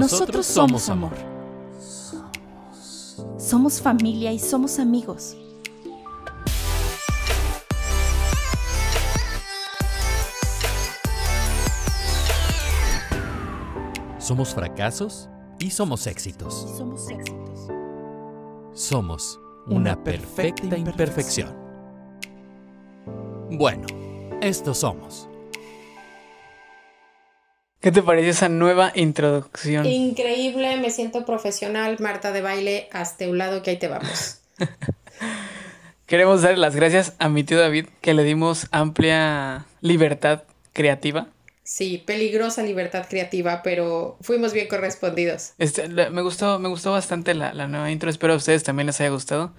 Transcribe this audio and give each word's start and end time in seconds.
Nosotros 0.00 0.46
somos 0.46 0.88
amor. 0.88 1.12
Somos 3.38 3.80
familia 3.80 4.32
y 4.32 4.38
somos 4.38 4.78
amigos. 4.78 5.36
Somos 14.18 14.54
fracasos 14.54 15.28
y 15.58 15.70
somos 15.70 16.06
éxitos. 16.06 16.54
Somos 16.78 17.10
éxitos. 17.10 17.68
Somos 18.72 19.40
una 19.66 20.02
perfecta 20.02 20.78
imperfección. 20.78 21.54
Bueno, 23.50 23.86
estos 24.40 24.78
somos. 24.78 25.28
¿Qué 27.82 27.90
te 27.90 28.00
parece 28.00 28.28
esa 28.28 28.48
nueva 28.48 28.92
introducción? 28.94 29.84
Increíble, 29.86 30.76
me 30.76 30.90
siento 30.90 31.26
profesional, 31.26 31.96
Marta 31.98 32.30
de 32.30 32.40
baile, 32.40 32.88
hasta 32.92 33.26
un 33.26 33.38
lado 33.38 33.64
que 33.64 33.70
ahí 33.70 33.76
te 33.76 33.88
vamos. 33.88 34.38
Queremos 36.06 36.42
dar 36.42 36.56
las 36.58 36.76
gracias 36.76 37.14
a 37.18 37.28
mi 37.28 37.42
tío 37.42 37.58
David 37.58 37.86
que 38.00 38.14
le 38.14 38.22
dimos 38.22 38.68
amplia 38.70 39.66
libertad 39.80 40.44
creativa. 40.72 41.26
Sí, 41.64 42.00
peligrosa 42.06 42.62
libertad 42.62 43.04
creativa, 43.10 43.62
pero 43.64 44.16
fuimos 44.20 44.52
bien 44.52 44.68
correspondidos. 44.68 45.54
Este, 45.58 45.88
me 45.88 46.22
gustó, 46.22 46.60
me 46.60 46.68
gustó 46.68 46.92
bastante 46.92 47.34
la, 47.34 47.52
la 47.52 47.66
nueva 47.66 47.90
intro, 47.90 48.10
espero 48.10 48.34
a 48.34 48.36
ustedes 48.36 48.62
también 48.62 48.86
les 48.86 49.00
haya 49.00 49.10
gustado. 49.10 49.54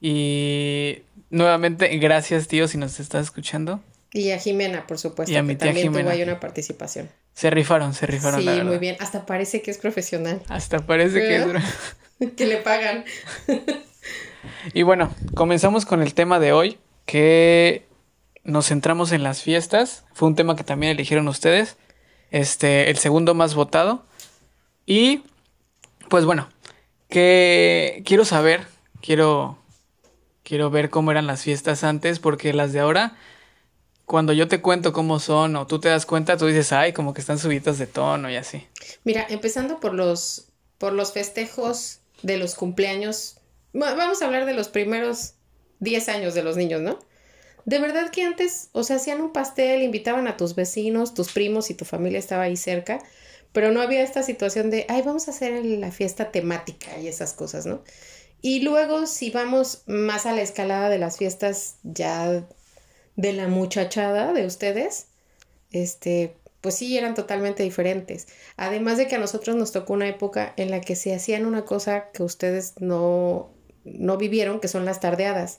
Y 0.00 0.98
nuevamente, 1.30 1.88
gracias 1.96 2.46
tío 2.46 2.68
si 2.68 2.78
nos 2.78 3.00
estás 3.00 3.24
escuchando. 3.24 3.80
Y 4.14 4.30
a 4.30 4.38
Jimena, 4.38 4.86
por 4.86 4.96
supuesto, 4.98 5.30
Y 5.30 5.36
a 5.36 5.40
que 5.40 5.42
mi 5.42 5.56
tía 5.56 5.66
también 5.66 5.88
Jimena. 5.88 6.04
tuvo 6.04 6.12
ahí 6.12 6.22
una 6.22 6.40
participación. 6.40 7.10
Se 7.34 7.50
rifaron, 7.50 7.92
se 7.92 8.06
rifaron. 8.06 8.40
Sí, 8.40 8.46
la 8.46 8.64
muy 8.64 8.78
bien. 8.78 8.96
Hasta 9.00 9.26
parece 9.26 9.60
que 9.60 9.70
es 9.70 9.76
profesional. 9.76 10.40
Hasta 10.48 10.78
parece 10.78 11.18
que 11.18 11.36
es... 11.36 11.46
Que 12.36 12.46
le 12.46 12.58
pagan. 12.58 13.04
Y 14.72 14.82
bueno, 14.82 15.14
comenzamos 15.34 15.84
con 15.86 16.02
el 16.02 16.14
tema 16.14 16.38
de 16.38 16.52
hoy, 16.52 16.78
que 17.06 17.86
nos 18.44 18.68
centramos 18.68 19.12
en 19.12 19.22
las 19.22 19.42
fiestas. 19.42 20.04
Fue 20.12 20.28
un 20.28 20.34
tema 20.34 20.56
que 20.56 20.64
también 20.64 20.92
eligieron 20.92 21.28
ustedes. 21.28 21.76
Este, 22.30 22.90
el 22.90 22.98
segundo 22.98 23.34
más 23.34 23.54
votado. 23.54 24.04
Y, 24.86 25.22
pues 26.08 26.24
bueno, 26.24 26.48
que 27.08 28.02
quiero 28.04 28.24
saber, 28.24 28.66
quiero, 29.00 29.58
quiero 30.42 30.70
ver 30.70 30.90
cómo 30.90 31.10
eran 31.10 31.26
las 31.26 31.42
fiestas 31.42 31.84
antes, 31.84 32.18
porque 32.18 32.52
las 32.52 32.72
de 32.72 32.80
ahora, 32.80 33.16
cuando 34.06 34.32
yo 34.32 34.48
te 34.48 34.60
cuento 34.60 34.92
cómo 34.92 35.18
son 35.20 35.56
o 35.56 35.66
tú 35.66 35.80
te 35.80 35.88
das 35.88 36.06
cuenta, 36.06 36.36
tú 36.36 36.46
dices, 36.46 36.72
ay, 36.72 36.92
como 36.92 37.14
que 37.14 37.20
están 37.20 37.38
subidas 37.38 37.78
de 37.78 37.86
tono 37.86 38.30
y 38.30 38.36
así. 38.36 38.66
Mira, 39.04 39.26
empezando 39.28 39.80
por 39.80 39.94
los, 39.94 40.46
por 40.78 40.92
los 40.92 41.12
festejos 41.12 42.00
de 42.22 42.36
los 42.36 42.54
cumpleaños. 42.54 43.38
Va- 43.74 43.94
Vamos 43.94 44.22
a 44.22 44.26
hablar 44.26 44.46
de 44.46 44.54
los 44.54 44.68
primeros 44.68 45.34
10 45.80 46.08
años 46.08 46.34
de 46.34 46.42
los 46.42 46.56
niños, 46.56 46.80
¿no? 46.80 46.98
De 47.64 47.78
verdad 47.78 48.10
que 48.10 48.22
antes, 48.22 48.68
o 48.72 48.82
sea, 48.84 48.96
hacían 48.96 49.20
un 49.22 49.32
pastel, 49.32 49.82
invitaban 49.82 50.28
a 50.28 50.36
tus 50.36 50.54
vecinos, 50.54 51.14
tus 51.14 51.32
primos 51.32 51.70
y 51.70 51.74
tu 51.74 51.84
familia 51.86 52.18
estaba 52.18 52.42
ahí 52.44 52.56
cerca, 52.56 53.02
pero 53.52 53.70
no 53.72 53.80
había 53.80 54.02
esta 54.02 54.22
situación 54.22 54.70
de, 54.70 54.84
ay, 54.88 55.02
vamos 55.02 55.28
a 55.28 55.30
hacer 55.30 55.64
la 55.64 55.90
fiesta 55.92 56.30
temática 56.30 56.98
y 56.98 57.08
esas 57.08 57.32
cosas, 57.32 57.64
¿no? 57.66 57.82
Y 58.42 58.60
luego, 58.60 59.06
si 59.06 59.30
vamos 59.30 59.82
más 59.86 60.26
a 60.26 60.32
la 60.32 60.42
escalada 60.42 60.90
de 60.90 60.98
las 60.98 61.16
fiestas 61.16 61.76
ya 61.82 62.46
de 63.16 63.32
la 63.32 63.48
muchachada 63.48 64.32
de 64.32 64.46
ustedes, 64.46 65.06
este, 65.70 66.34
pues 66.60 66.76
sí, 66.76 66.96
eran 66.96 67.14
totalmente 67.14 67.62
diferentes. 67.62 68.26
Además 68.56 68.96
de 68.96 69.06
que 69.06 69.16
a 69.16 69.18
nosotros 69.18 69.56
nos 69.56 69.72
tocó 69.72 69.92
una 69.92 70.08
época 70.08 70.52
en 70.56 70.70
la 70.70 70.80
que 70.80 70.96
se 70.96 71.14
hacían 71.14 71.46
una 71.46 71.64
cosa 71.64 72.10
que 72.12 72.22
ustedes 72.22 72.74
no, 72.80 73.50
no 73.84 74.16
vivieron, 74.16 74.60
que 74.60 74.68
son 74.68 74.84
las 74.84 75.00
tardeadas, 75.00 75.58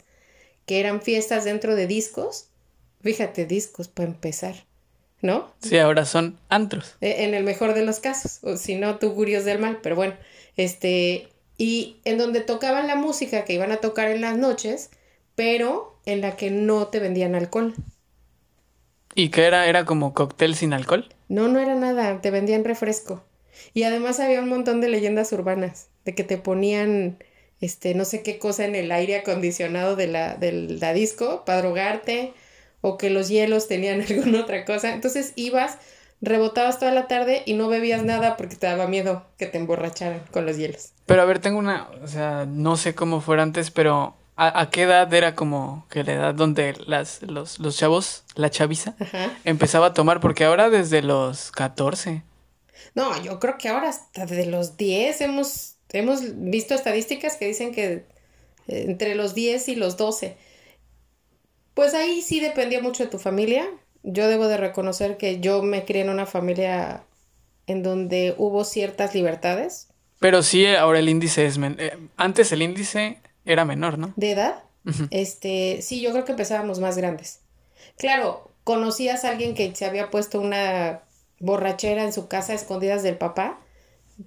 que 0.65 0.79
eran 0.79 1.01
fiestas 1.01 1.45
dentro 1.45 1.75
de 1.75 1.87
discos. 1.87 2.47
Fíjate, 3.01 3.45
discos 3.45 3.87
para 3.87 4.09
empezar, 4.09 4.65
¿no? 5.21 5.51
Sí, 5.61 5.77
ahora 5.77 6.05
son 6.05 6.39
antros. 6.49 6.95
E- 7.01 7.23
En 7.25 7.33
el 7.35 7.43
mejor 7.43 7.73
de 7.75 7.85
los 7.85 7.99
casos, 7.99 8.39
o 8.41 8.57
si 8.57 8.75
no, 8.75 8.97
tugurios 8.97 9.45
del 9.45 9.59
mal, 9.59 9.79
pero 9.83 9.95
bueno, 9.95 10.15
este, 10.57 11.29
y 11.57 11.97
en 12.03 12.17
donde 12.17 12.41
tocaban 12.41 12.87
la 12.87 12.95
música 12.95 13.45
que 13.45 13.53
iban 13.53 13.71
a 13.71 13.77
tocar 13.77 14.09
en 14.09 14.21
las 14.21 14.37
noches, 14.37 14.89
pero 15.35 15.94
en 16.05 16.21
la 16.21 16.35
que 16.35 16.51
no 16.51 16.87
te 16.87 16.99
vendían 16.99 17.35
alcohol. 17.35 17.73
¿Y 19.13 19.29
que 19.29 19.45
era? 19.45 19.67
¿Era 19.67 19.85
como 19.85 20.13
cóctel 20.13 20.55
sin 20.55 20.73
alcohol? 20.73 21.09
No, 21.29 21.47
no 21.47 21.59
era 21.59 21.75
nada, 21.75 22.21
te 22.21 22.31
vendían 22.31 22.63
refresco. 22.63 23.23
Y 23.73 23.83
además 23.83 24.19
había 24.19 24.41
un 24.41 24.49
montón 24.49 24.81
de 24.81 24.89
leyendas 24.89 25.31
urbanas, 25.31 25.87
de 26.03 26.13
que 26.13 26.23
te 26.23 26.37
ponían, 26.37 27.17
este, 27.61 27.95
no 27.95 28.05
sé 28.05 28.21
qué 28.21 28.37
cosa 28.37 28.65
en 28.65 28.75
el 28.75 28.91
aire 28.91 29.15
acondicionado 29.15 29.95
de 29.95 30.07
la, 30.07 30.35
del 30.35 30.79
la 30.79 30.93
disco 30.93 31.43
para 31.45 31.61
drogarte, 31.61 32.33
o 32.81 32.97
que 32.97 33.09
los 33.09 33.29
hielos 33.29 33.67
tenían 33.67 34.01
alguna 34.09 34.41
otra 34.41 34.65
cosa. 34.65 34.93
Entonces 34.93 35.33
ibas, 35.35 35.77
rebotabas 36.21 36.79
toda 36.79 36.91
la 36.91 37.07
tarde 37.07 37.41
y 37.45 37.53
no 37.53 37.67
bebías 37.69 38.03
nada 38.03 38.37
porque 38.37 38.55
te 38.57 38.67
daba 38.67 38.87
miedo 38.87 39.25
que 39.37 39.45
te 39.45 39.57
emborracharan 39.57 40.21
con 40.31 40.45
los 40.45 40.57
hielos. 40.57 40.91
Pero 41.05 41.21
a 41.21 41.25
ver, 41.25 41.39
tengo 41.39 41.57
una, 41.57 41.89
o 42.03 42.07
sea, 42.07 42.45
no 42.47 42.77
sé 42.77 42.93
cómo 42.93 43.21
fuera 43.21 43.43
antes, 43.43 43.71
pero 43.71 44.15
¿a, 44.35 44.61
a 44.61 44.69
qué 44.69 44.83
edad 44.83 45.13
era 45.13 45.35
como 45.35 45.87
que 45.89 46.03
la 46.03 46.13
edad 46.13 46.33
donde 46.35 46.73
las, 46.87 47.21
los, 47.23 47.59
los 47.59 47.77
chavos, 47.77 48.23
la 48.35 48.49
chaviza, 48.49 48.95
Ajá. 48.99 49.39
empezaba 49.45 49.87
a 49.87 49.93
tomar? 49.93 50.19
Porque 50.19 50.45
ahora 50.45 50.69
desde 50.69 51.01
los 51.01 51.51
14. 51.51 52.23
No, 52.93 53.21
yo 53.23 53.39
creo 53.39 53.57
que 53.57 53.69
ahora 53.69 53.89
hasta 53.89 54.25
de 54.25 54.45
los 54.45 54.77
10 54.77 55.21
hemos, 55.21 55.75
hemos 55.91 56.21
visto 56.49 56.73
estadísticas 56.73 57.35
que 57.37 57.47
dicen 57.47 57.73
que 57.73 57.93
eh, 57.93 58.05
entre 58.67 59.15
los 59.15 59.35
10 59.35 59.67
y 59.69 59.75
los 59.75 59.97
12. 59.97 60.37
Pues 61.73 61.93
ahí 61.93 62.21
sí 62.21 62.39
dependía 62.39 62.81
mucho 62.81 63.03
de 63.03 63.09
tu 63.09 63.19
familia. 63.19 63.67
Yo 64.03 64.27
debo 64.27 64.47
de 64.47 64.57
reconocer 64.57 65.17
que 65.17 65.39
yo 65.41 65.61
me 65.63 65.85
crié 65.85 66.03
en 66.03 66.09
una 66.09 66.25
familia 66.25 67.03
en 67.67 67.83
donde 67.83 68.35
hubo 68.37 68.63
ciertas 68.65 69.15
libertades 69.15 69.89
Pero 70.19 70.41
sí, 70.43 70.65
ahora 70.67 70.99
el 70.99 71.09
índice 71.09 71.45
es... 71.45 71.57
eh, 71.57 71.97
antes 72.17 72.51
el 72.51 72.61
índice 72.61 73.19
era 73.45 73.65
menor, 73.65 73.97
¿no? 73.97 74.13
de 74.15 74.31
edad. 74.31 74.63
Este, 75.09 75.81
sí, 75.81 75.99
yo 75.99 76.11
creo 76.11 76.25
que 76.25 76.33
empezábamos 76.33 76.79
más 76.79 76.95
grandes. 76.95 77.39
Claro, 77.97 78.51
conocías 78.63 79.25
a 79.25 79.29
alguien 79.29 79.55
que 79.55 79.73
se 79.75 79.85
había 79.85 80.11
puesto 80.11 80.39
una 80.39 81.01
borrachera 81.39 82.03
en 82.03 82.13
su 82.13 82.27
casa 82.27 82.53
a 82.53 82.55
escondidas 82.55 83.01
del 83.03 83.17
papá, 83.17 83.59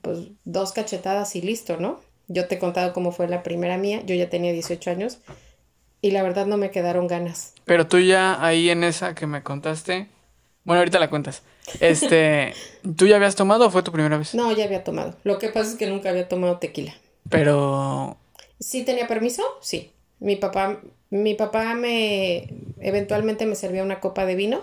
pues 0.03 0.29
dos 0.45 0.73
cachetadas 0.73 1.37
y 1.37 1.43
listo, 1.43 1.77
¿no? 1.79 2.01
Yo 2.27 2.47
te 2.47 2.57
he 2.57 2.59
contado 2.59 2.93
cómo 2.93 3.13
fue 3.13 3.29
la 3.29 3.43
primera 3.43 3.79
mía, 3.79 4.03
yo 4.05 4.15
ya 4.15 4.29
tenía 4.29 4.53
18 4.53 4.91
años 4.91 5.19
y 6.03 6.11
la 6.11 6.23
verdad 6.23 6.47
no 6.47 6.57
me 6.57 6.71
quedaron 6.71 7.07
ganas. 7.07 7.55
Pero 7.65 7.87
tú 7.87 7.99
ya 7.99 8.45
ahí 8.45 8.71
en 8.71 8.85
esa 8.85 9.15
que 9.15 9.27
me 9.27 9.43
contaste... 9.43 10.09
Bueno, 10.65 10.81
ahorita 10.81 10.99
la 10.99 11.09
cuentas. 11.09 11.43
Este, 11.81 12.53
¿tú 12.97 13.07
ya 13.07 13.17
habías 13.17 13.37
tomado 13.37 13.67
o 13.67 13.71
fue 13.71 13.83
tu 13.83 13.91
primera 13.91 14.19
vez? 14.19 14.35
No, 14.35 14.53
ya 14.53 14.65
había 14.65 14.85
tomado. 14.85 15.15
Lo 15.25 15.39
que 15.39 15.49
pasa 15.49 15.71
es 15.71 15.77
que 15.77 15.87
nunca 15.87 16.11
había 16.11 16.29
tomado 16.29 16.59
tequila. 16.59 16.95
Pero... 17.31 18.19
¿Sí 18.61 18.85
tenía 18.85 19.07
permiso? 19.07 19.43
Sí. 19.61 19.93
Mi 20.21 20.37
papá, 20.37 20.81
mi 21.11 21.35
papá 21.35 21.75
me 21.75 22.49
eventualmente 22.81 23.47
me 23.47 23.55
servía 23.55 23.83
una 23.83 24.01
copa 24.01 24.27
de 24.27 24.35
vino. 24.35 24.61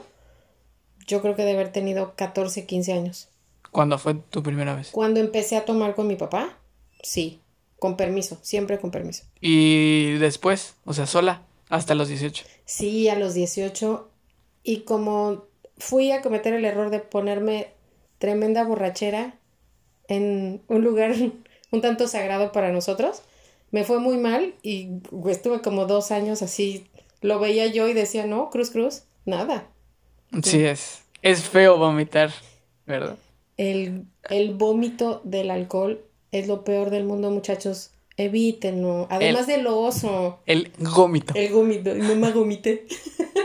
Yo 1.08 1.22
creo 1.22 1.36
que 1.36 1.44
de 1.44 1.54
haber 1.54 1.72
tenido 1.72 2.14
14, 2.16 2.66
15 2.66 2.94
años. 2.94 3.30
¿Cuándo 3.72 3.98
fue 3.98 4.16
tu 4.16 4.42
primera 4.42 4.76
vez? 4.76 4.90
Cuando 4.92 5.20
empecé 5.20 5.58
a 5.58 5.66
tomar 5.66 5.96
con 5.96 6.08
mi 6.08 6.16
papá, 6.16 6.58
sí, 7.04 7.40
con 7.80 7.98
permiso, 7.98 8.40
siempre 8.42 8.80
con 8.80 8.92
permiso. 8.92 9.24
Y 9.40 10.14
después, 10.14 10.76
o 10.86 10.94
sea, 10.94 11.06
sola, 11.06 11.44
hasta 11.70 11.96
los 11.96 12.08
18. 12.08 12.46
Sí, 12.66 13.10
a 13.10 13.16
los 13.16 13.34
18 13.34 14.10
y 14.64 14.80
como 14.82 15.46
fui 15.78 16.12
a 16.12 16.22
cometer 16.22 16.54
el 16.54 16.66
error 16.66 16.90
de 16.90 17.00
ponerme 17.00 17.68
tremenda 18.18 18.64
borrachera 18.64 19.36
en 20.08 20.62
un 20.68 20.84
lugar 20.84 21.14
un 21.72 21.82
tanto 21.82 22.08
sagrado 22.08 22.52
para 22.52 22.72
nosotros, 22.72 23.22
me 23.76 23.84
fue 23.84 24.00
muy 24.00 24.16
mal 24.16 24.54
y 24.64 24.88
estuve 25.30 25.60
como 25.60 25.86
dos 25.86 26.12
años 26.12 26.42
así, 26.42 26.88
lo 27.20 27.40
veía 27.42 27.68
yo 27.68 27.90
y 27.90 27.94
decía, 27.94 28.26
no, 28.26 28.50
cruz, 28.50 28.72
cruz, 28.72 29.04
nada. 29.26 29.68
Sí, 30.44 30.64
es. 30.64 31.04
Es 31.22 31.44
feo 31.44 31.78
vomitar, 31.78 32.32
¿verdad? 32.86 33.18
El, 33.58 34.06
el 34.30 34.54
vómito 34.54 35.20
del 35.26 35.52
alcohol 35.52 36.00
es 36.32 36.48
lo 36.48 36.64
peor 36.64 36.90
del 36.90 37.04
mundo, 37.04 37.30
muchachos. 37.32 37.92
Evítenlo. 38.16 39.08
Además 39.10 39.46
de 39.46 39.58
lo 39.58 39.78
oso. 39.78 40.40
El 40.46 40.72
gómito. 40.80 41.34
El 41.36 41.52
vómito. 41.52 41.94
No 41.96 42.16
me 42.16 42.32
vomité. 42.32 42.88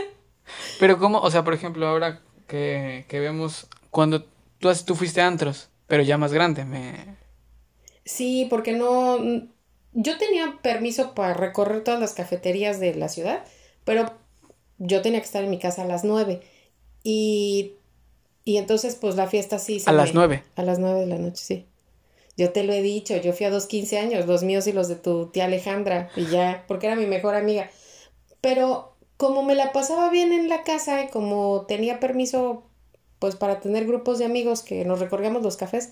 Pero 0.79 0.97
cómo, 0.97 1.19
o 1.19 1.29
sea, 1.29 1.43
por 1.43 1.53
ejemplo, 1.53 1.85
ahora 1.89 2.21
que, 2.47 3.03
que 3.09 3.19
vemos 3.19 3.67
cuando 3.89 4.23
tú, 4.59 4.69
tú 4.85 4.95
fuiste 4.95 5.19
a 5.19 5.27
antros, 5.27 5.67
pero 5.87 6.03
ya 6.03 6.17
más 6.17 6.31
grande, 6.31 6.63
me... 6.63 7.17
Sí, 8.05 8.47
porque 8.49 8.71
no. 8.71 9.19
Yo 9.93 10.17
tenía 10.17 10.59
permiso 10.61 11.13
para 11.13 11.33
recorrer 11.33 11.83
todas 11.83 11.99
las 11.99 12.13
cafeterías 12.13 12.79
de 12.79 12.95
la 12.95 13.09
ciudad, 13.09 13.43
pero 13.83 14.11
yo 14.77 15.01
tenía 15.01 15.19
que 15.19 15.25
estar 15.25 15.43
en 15.43 15.49
mi 15.49 15.59
casa 15.59 15.83
a 15.83 15.85
las 15.85 16.03
nueve. 16.03 16.41
Y, 17.03 17.73
y 18.45 18.57
entonces, 18.57 18.95
pues 18.95 19.15
la 19.15 19.27
fiesta 19.27 19.59
sí 19.59 19.79
se 19.79 19.89
A 19.89 19.93
me- 19.93 19.97
las 19.99 20.13
nueve. 20.13 20.43
A 20.55 20.63
las 20.63 20.79
nueve 20.79 21.01
de 21.01 21.07
la 21.07 21.17
noche, 21.17 21.43
sí. 21.43 21.65
Yo 22.37 22.51
te 22.51 22.63
lo 22.63 22.73
he 22.73 22.81
dicho, 22.81 23.17
yo 23.17 23.33
fui 23.33 23.45
a 23.45 23.51
dos 23.51 23.67
15 23.67 23.99
años, 23.99 24.25
los 24.27 24.43
míos 24.43 24.67
y 24.67 24.73
los 24.73 24.87
de 24.87 24.95
tu 24.95 25.27
tía 25.27 25.45
Alejandra, 25.45 26.09
y 26.15 26.25
ya, 26.27 26.65
porque 26.67 26.87
era 26.87 26.95
mi 26.95 27.05
mejor 27.05 27.35
amiga. 27.35 27.69
Pero 28.41 28.95
como 29.17 29.43
me 29.43 29.55
la 29.55 29.71
pasaba 29.71 30.09
bien 30.09 30.31
en 30.33 30.49
la 30.49 30.63
casa 30.63 31.03
y 31.03 31.09
como 31.09 31.65
tenía 31.67 31.99
permiso, 31.99 32.63
pues 33.19 33.35
para 33.35 33.59
tener 33.59 33.85
grupos 33.85 34.19
de 34.19 34.25
amigos 34.25 34.63
que 34.63 34.85
nos 34.85 34.99
recorríamos 34.99 35.43
los 35.43 35.57
cafés, 35.57 35.91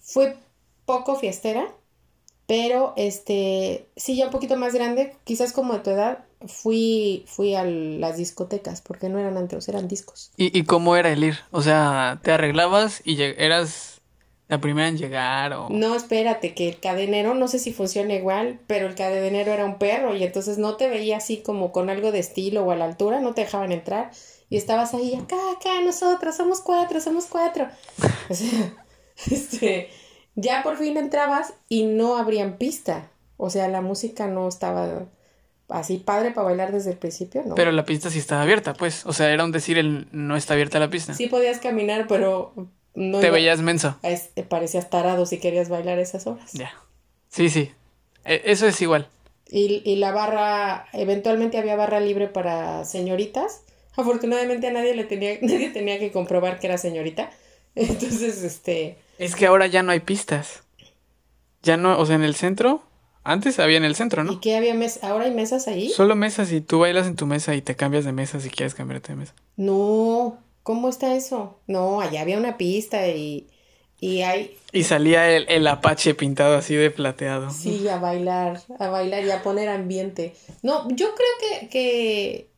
fue 0.00 0.36
poco 0.86 1.16
fiestera, 1.16 1.72
pero 2.46 2.92
este, 2.96 3.86
sí, 3.96 4.16
ya 4.16 4.26
un 4.26 4.30
poquito 4.30 4.56
más 4.56 4.74
grande, 4.74 5.14
quizás 5.24 5.52
como 5.52 5.74
de 5.74 5.80
tu 5.80 5.90
edad, 5.90 6.24
fui, 6.46 7.24
fui 7.26 7.54
a 7.54 7.64
las 7.64 8.16
discotecas, 8.16 8.80
porque 8.80 9.08
no 9.08 9.18
eran 9.18 9.36
antros, 9.36 9.68
eran 9.68 9.88
discos. 9.88 10.30
¿Y, 10.36 10.56
¿Y 10.56 10.64
cómo 10.64 10.96
era 10.96 11.10
el 11.10 11.24
ir? 11.24 11.38
O 11.50 11.62
sea, 11.62 12.20
¿te 12.22 12.32
arreglabas 12.32 13.00
y 13.04 13.20
eras 13.20 14.02
la 14.48 14.60
primera 14.60 14.88
en 14.88 14.98
llegar 14.98 15.52
o...? 15.54 15.68
No, 15.70 15.94
espérate, 15.94 16.54
que 16.54 16.68
el 16.68 16.80
cadenero, 16.80 17.34
no 17.34 17.48
sé 17.48 17.58
si 17.58 17.72
funciona 17.72 18.14
igual, 18.14 18.60
pero 18.66 18.86
el 18.86 18.94
cadenero 18.94 19.52
era 19.52 19.64
un 19.64 19.78
perro 19.78 20.14
y 20.14 20.22
entonces 20.22 20.58
no 20.58 20.76
te 20.76 20.88
veía 20.88 21.16
así 21.16 21.38
como 21.38 21.72
con 21.72 21.88
algo 21.88 22.12
de 22.12 22.18
estilo 22.18 22.64
o 22.64 22.70
a 22.70 22.76
la 22.76 22.84
altura, 22.84 23.20
no 23.20 23.32
te 23.32 23.42
dejaban 23.42 23.72
entrar 23.72 24.10
y 24.50 24.56
estabas 24.56 24.94
ahí, 24.94 25.14
acá, 25.14 25.36
acá, 25.56 25.80
nosotros, 25.82 26.36
somos 26.36 26.60
cuatro, 26.60 27.00
somos 27.00 27.26
cuatro. 27.26 27.68
O 28.30 28.34
sea, 28.34 28.74
este, 29.30 29.90
ya 30.34 30.62
por 30.62 30.76
fin 30.76 30.96
entrabas 30.96 31.54
y 31.68 31.84
no 31.84 32.16
abrían 32.16 32.56
pista. 32.58 33.08
O 33.36 33.50
sea, 33.50 33.68
la 33.68 33.80
música 33.80 34.26
no 34.26 34.48
estaba 34.48 35.06
así 35.68 35.98
padre 35.98 36.30
para 36.30 36.46
bailar 36.46 36.72
desde 36.72 36.92
el 36.92 36.96
principio, 36.96 37.42
¿no? 37.44 37.54
Pero 37.54 37.72
la 37.72 37.84
pista 37.84 38.10
sí 38.10 38.18
estaba 38.18 38.42
abierta, 38.42 38.74
pues. 38.74 39.06
O 39.06 39.12
sea, 39.12 39.30
era 39.30 39.44
un 39.44 39.52
decir 39.52 39.78
el 39.78 40.06
no 40.12 40.36
está 40.36 40.54
abierta 40.54 40.78
la 40.78 40.90
pista. 40.90 41.14
Sí 41.14 41.26
podías 41.26 41.58
caminar, 41.58 42.06
pero 42.08 42.52
no. 42.94 43.20
Te 43.20 43.30
veías 43.30 43.60
menso. 43.60 43.96
Te 44.34 44.42
parecías 44.42 44.90
tarado 44.90 45.26
si 45.26 45.38
querías 45.38 45.68
bailar 45.68 45.98
esas 45.98 46.26
horas. 46.26 46.52
Ya. 46.52 46.72
Sí, 47.28 47.50
sí. 47.50 47.72
E, 48.24 48.42
eso 48.46 48.66
es 48.66 48.80
igual. 48.80 49.08
Y, 49.50 49.82
y 49.84 49.96
la 49.96 50.12
barra, 50.12 50.86
eventualmente 50.92 51.58
había 51.58 51.76
barra 51.76 52.00
libre 52.00 52.28
para 52.28 52.84
señoritas. 52.84 53.62
Afortunadamente 53.96 54.68
a 54.68 54.72
nadie 54.72 54.94
le 54.94 55.04
tenía, 55.04 55.38
nadie 55.42 55.70
tenía 55.70 55.98
que 55.98 56.12
comprobar 56.12 56.58
que 56.58 56.68
era 56.68 56.78
señorita. 56.78 57.30
Entonces, 57.74 58.42
este. 58.42 58.98
Es 59.18 59.36
que 59.36 59.46
ahora 59.46 59.66
ya 59.66 59.82
no 59.82 59.92
hay 59.92 60.00
pistas. 60.00 60.62
Ya 61.62 61.76
no, 61.76 61.98
o 61.98 62.06
sea, 62.06 62.16
en 62.16 62.24
el 62.24 62.34
centro. 62.34 62.82
Antes 63.22 63.58
había 63.58 63.78
en 63.78 63.84
el 63.84 63.96
centro, 63.96 64.22
¿no? 64.22 64.32
¿Y 64.32 64.40
qué 64.40 64.54
había 64.54 64.74
mesas? 64.74 65.02
¿Ahora 65.02 65.24
hay 65.24 65.30
mesas 65.30 65.66
ahí? 65.66 65.88
Solo 65.88 66.14
mesas 66.14 66.52
y 66.52 66.60
tú 66.60 66.80
bailas 66.80 67.06
en 67.06 67.16
tu 67.16 67.24
mesa 67.24 67.54
y 67.54 67.62
te 67.62 67.74
cambias 67.74 68.04
de 68.04 68.12
mesa 68.12 68.38
si 68.38 68.50
quieres 68.50 68.74
cambiarte 68.74 69.12
de 69.12 69.16
mesa. 69.16 69.34
No, 69.56 70.38
¿cómo 70.62 70.90
está 70.90 71.14
eso? 71.14 71.58
No, 71.66 72.02
allá 72.02 72.20
había 72.20 72.36
una 72.36 72.58
pista 72.58 73.08
y, 73.08 73.46
y 73.98 74.20
hay... 74.20 74.58
Y 74.72 74.82
salía 74.82 75.30
el, 75.30 75.46
el 75.48 75.66
apache 75.68 76.14
pintado 76.14 76.56
así 76.58 76.74
de 76.74 76.90
plateado. 76.90 77.50
Sí, 77.50 77.88
a 77.88 77.98
bailar, 77.98 78.60
a 78.78 78.88
bailar 78.88 79.24
y 79.24 79.30
a 79.30 79.42
poner 79.42 79.70
ambiente. 79.70 80.34
No, 80.62 80.86
yo 80.90 81.14
creo 81.14 81.60
que, 81.60 81.68
que 81.68 82.50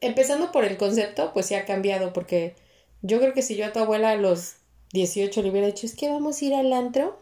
empezando 0.00 0.52
por 0.52 0.64
el 0.64 0.78
concepto, 0.78 1.32
pues 1.34 1.44
sí 1.44 1.54
ha 1.54 1.66
cambiado 1.66 2.14
porque 2.14 2.54
yo 3.02 3.20
creo 3.20 3.34
que 3.34 3.42
si 3.42 3.56
yo 3.56 3.66
a 3.66 3.72
tu 3.72 3.80
abuela 3.80 4.12
a 4.12 4.16
los 4.16 4.54
18 4.94 5.42
le 5.42 5.50
hubiera 5.50 5.66
dicho, 5.66 5.86
es 5.86 5.94
que 5.96 6.08
vamos 6.08 6.40
a 6.40 6.44
ir 6.44 6.54
al 6.54 6.72
antro, 6.72 7.18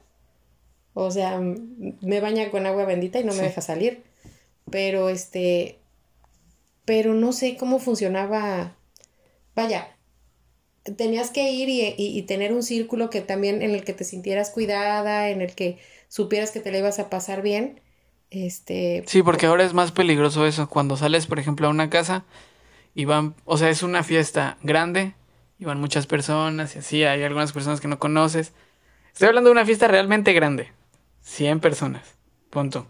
o 0.94 1.10
sea, 1.10 1.40
me 1.40 2.20
baña 2.20 2.50
con 2.50 2.66
agua 2.66 2.84
bendita 2.84 3.19
y 3.19 3.24
no 3.24 3.32
me 3.34 3.42
deja 3.42 3.62
salir. 3.62 4.02
Pero 4.70 5.08
este, 5.08 5.78
pero 6.84 7.14
no 7.14 7.32
sé 7.32 7.56
cómo 7.56 7.78
funcionaba. 7.78 8.76
Vaya, 9.56 9.96
tenías 10.96 11.30
que 11.30 11.50
ir 11.52 11.69
y, 11.69 11.80
y- 11.80 12.19
y 12.19 12.22
tener 12.22 12.52
un 12.52 12.62
círculo 12.62 13.08
que 13.10 13.20
también 13.22 13.62
en 13.62 13.70
el 13.72 13.84
que 13.84 13.92
te 13.94 14.04
sintieras 14.04 14.50
cuidada, 14.50 15.30
en 15.30 15.40
el 15.40 15.54
que 15.54 15.78
supieras 16.08 16.50
que 16.50 16.60
te 16.60 16.70
la 16.72 16.78
ibas 16.78 16.98
a 16.98 17.08
pasar 17.10 17.42
bien. 17.42 17.80
Este, 18.30 19.02
Sí, 19.06 19.22
porque 19.22 19.46
ahora 19.46 19.64
es 19.64 19.74
más 19.74 19.92
peligroso 19.92 20.46
eso. 20.46 20.69
Cuando 20.69 20.96
sales, 20.96 21.26
por 21.26 21.38
ejemplo, 21.38 21.66
a 21.66 21.70
una 21.70 21.88
casa 21.90 22.24
y 22.94 23.04
van, 23.06 23.34
o 23.44 23.56
sea, 23.56 23.70
es 23.70 23.82
una 23.82 24.02
fiesta 24.04 24.58
grande 24.62 25.14
y 25.62 25.64
van 25.64 25.80
muchas 25.80 26.08
personas 26.08 26.74
y 26.74 26.80
así, 26.80 27.04
hay 27.04 27.22
algunas 27.22 27.52
personas 27.52 27.80
que 27.80 27.86
no 27.86 28.00
conoces. 28.00 28.50
Estoy 29.12 29.28
hablando 29.28 29.48
de 29.48 29.52
una 29.52 29.64
fiesta 29.64 29.86
realmente 29.86 30.32
grande. 30.32 30.72
100 31.20 31.60
personas. 31.60 32.02
Punto. 32.50 32.88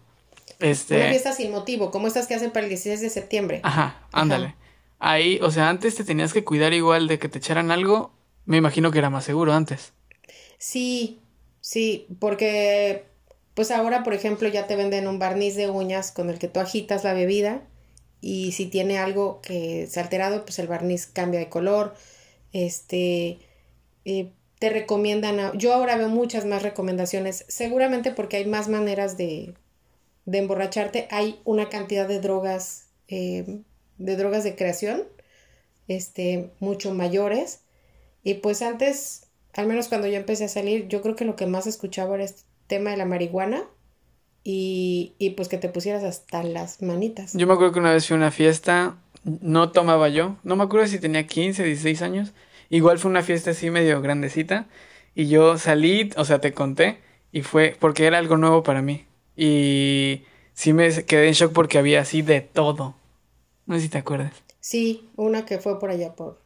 Este, 0.59 0.97
una 0.97 1.11
fiesta 1.11 1.33
sin 1.35 1.51
motivo, 1.51 1.91
como 1.91 2.07
estas 2.07 2.27
que 2.27 2.35
hacen 2.35 2.51
para 2.51 2.65
el 2.65 2.71
16 2.71 3.03
de 3.03 3.11
septiembre. 3.11 3.61
Ajá, 3.63 4.07
ándale. 4.11 4.55
Ahí, 4.99 5.39
o 5.43 5.51
sea, 5.51 5.69
antes 5.69 5.97
te 5.97 6.05
tenías 6.05 6.33
que 6.33 6.45
cuidar 6.45 6.73
igual 6.73 7.09
de 7.09 7.19
que 7.19 7.29
te 7.29 7.41
echaran 7.41 7.71
algo. 7.71 8.15
Me 8.47 8.57
imagino 8.57 8.91
que 8.91 8.99
era 8.99 9.11
más 9.11 9.25
seguro 9.25 9.53
antes. 9.53 9.93
Sí, 10.57 11.21
sí, 11.61 12.07
porque 12.21 13.05
pues 13.53 13.71
ahora, 13.71 14.03
por 14.03 14.15
ejemplo, 14.15 14.49
ya 14.49 14.67
te 14.67 14.77
venden 14.77 15.09
un 15.09 15.19
barniz 15.19 15.57
de 15.57 15.69
uñas 15.69 16.11
con 16.11 16.31
el 16.31 16.39
que 16.39 16.49
tú 16.49 16.59
agitas 16.61 17.05
la 17.05 17.13
bebida 17.13 17.61
y 18.23 18.53
si 18.53 18.65
tiene 18.65 18.97
algo 18.97 19.43
que 19.43 19.87
se 19.91 20.01
ha 20.01 20.05
alterado, 20.05 20.47
pues 20.47 20.59
el 20.59 20.69
barniz 20.69 21.05
cambia 21.05 21.39
de 21.39 21.51
color. 21.51 21.95
Este, 22.53 23.39
eh, 24.05 24.33
te 24.59 24.71
recomiendan, 24.71 25.41
a- 25.41 25.53
yo 25.57 25.75
ahora 25.75 25.97
veo 25.97 26.09
muchas 26.09 26.45
más 26.47 26.63
recomendaciones, 26.63 27.45
seguramente 27.49 28.13
porque 28.13 28.39
hay 28.39 28.47
más 28.47 28.69
maneras 28.69 29.17
de, 29.17 29.55
de 30.27 30.39
emborracharte, 30.39 31.09
hay 31.11 31.41
una 31.45 31.69
cantidad 31.71 32.09
de 32.09 32.21
drogas, 32.21 32.89
eh, 33.09 33.61
de 33.99 34.17
drogas 34.17 34.45
de 34.45 34.57
creación, 34.57 35.05
este, 35.89 36.51
mucho 36.61 36.95
mayores. 36.95 37.61
Y 38.25 38.35
pues 38.35 38.63
antes, 38.63 39.29
al 39.55 39.67
menos 39.69 39.89
cuando 39.89 40.09
yo 40.09 40.17
empecé 40.17 40.45
a 40.47 40.49
salir, 40.49 40.89
yo 40.89 41.03
creo 41.03 41.17
que 41.17 41.25
lo 41.27 41.37
que 41.37 41.47
más 41.47 41.67
escuchaba 41.67 42.17
era 42.17 42.25
este 42.25 42.43
tema 42.69 42.91
de 42.93 42.97
la 42.99 43.07
marihuana 43.07 43.69
y, 44.45 45.15
y 45.19 45.31
pues 45.31 45.49
que 45.49 45.59
te 45.59 45.69
pusieras 45.69 46.03
hasta 46.05 46.43
las 46.43 46.83
manitas. 46.83 47.33
Yo 47.35 47.47
me 47.47 47.53
acuerdo 47.55 47.73
que 47.73 47.79
una 47.81 47.93
vez 47.93 48.07
fui 48.07 48.15
a 48.15 48.19
una 48.19 48.31
fiesta, 48.31 48.97
no 49.25 49.71
tomaba 49.73 50.09
yo, 50.09 50.37
no 50.43 50.57
me 50.57 50.65
acuerdo 50.65 50.87
si 50.87 50.99
tenía 50.99 51.27
15, 51.27 51.65
16 51.65 52.03
años, 52.03 52.33
igual 52.71 52.99
fue 52.99 53.11
una 53.11 53.23
fiesta 53.23 53.51
así 53.53 53.71
medio 53.71 54.01
grandecita 54.03 54.67
y 55.15 55.29
yo 55.29 55.59
salí, 55.59 56.11
o 56.17 56.25
sea, 56.25 56.41
te 56.41 56.53
conté 56.53 56.99
y 57.33 57.43
fue 57.43 57.77
porque 57.79 58.07
era 58.07 58.19
algo 58.19 58.37
nuevo 58.37 58.63
para 58.63 58.83
mí 58.83 59.05
y 59.37 60.23
sí 60.55 60.73
me 60.73 60.91
quedé 61.05 61.29
en 61.29 61.35
shock 61.35 61.53
porque 61.53 61.79
había 61.79 62.01
así 62.01 62.23
de 62.23 62.41
todo. 62.41 62.95
No 63.67 63.77
sé 63.77 63.83
si 63.83 63.89
te 63.89 63.99
acuerdas, 63.99 64.33
Sí, 64.61 65.09
una 65.17 65.45
que 65.45 65.59
fue 65.59 65.79
por 65.81 65.91
allá 65.91 66.15
por 66.15 66.41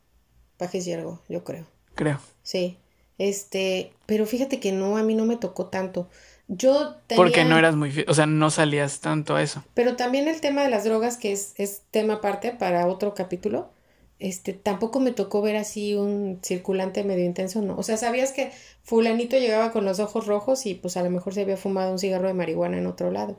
Pajes 0.57 0.85
Yergo, 0.87 1.21
yo 1.29 1.45
creo. 1.45 1.67
creo. 1.95 2.19
Sí. 2.43 2.79
Este, 3.19 3.93
pero 4.07 4.27
fíjate 4.27 4.61
que 4.61 4.73
no, 4.73 4.97
a 4.97 5.03
mí 5.03 5.15
no 5.15 5.25
me 5.25 5.37
tocó 5.37 5.67
tanto. 5.67 6.09
Yo 6.49 6.97
tenía... 7.07 7.23
Porque 7.23 7.45
no 7.45 7.59
eras 7.59 7.75
muy, 7.77 8.05
o 8.07 8.15
sea, 8.15 8.27
no 8.27 8.51
salías 8.51 9.01
tanto 9.01 9.35
a 9.35 9.43
eso. 9.43 9.65
Pero 9.75 9.97
también 9.97 10.29
el 10.29 10.41
tema 10.41 10.63
de 10.63 10.71
las 10.71 10.85
drogas, 10.85 11.17
que 11.17 11.33
es, 11.33 11.55
es 11.57 11.83
tema 11.91 12.15
aparte 12.15 12.53
para 12.53 12.87
otro 12.87 13.15
capítulo, 13.15 13.71
este, 14.19 14.55
tampoco 14.55 15.01
me 15.01 15.13
tocó 15.13 15.43
ver 15.43 15.57
así 15.57 15.95
un 15.95 16.41
circulante 16.43 17.05
medio 17.05 17.25
intenso, 17.25 17.61
¿no? 17.61 17.77
O 17.77 17.83
sea, 17.83 17.97
sabías 17.97 18.33
que 18.33 18.51
fulanito 18.83 19.37
llegaba 19.37 19.73
con 19.73 19.85
los 19.85 19.99
ojos 19.99 20.27
rojos 20.27 20.65
y 20.67 20.75
pues 20.75 20.97
a 20.97 21.03
lo 21.03 21.11
mejor 21.11 21.35
se 21.35 21.43
había 21.43 21.57
fumado 21.57 21.93
un 21.93 21.99
cigarro 21.99 22.29
de 22.29 22.35
marihuana 22.35 22.79
en 22.79 22.87
otro 22.87 23.11
lado. 23.11 23.39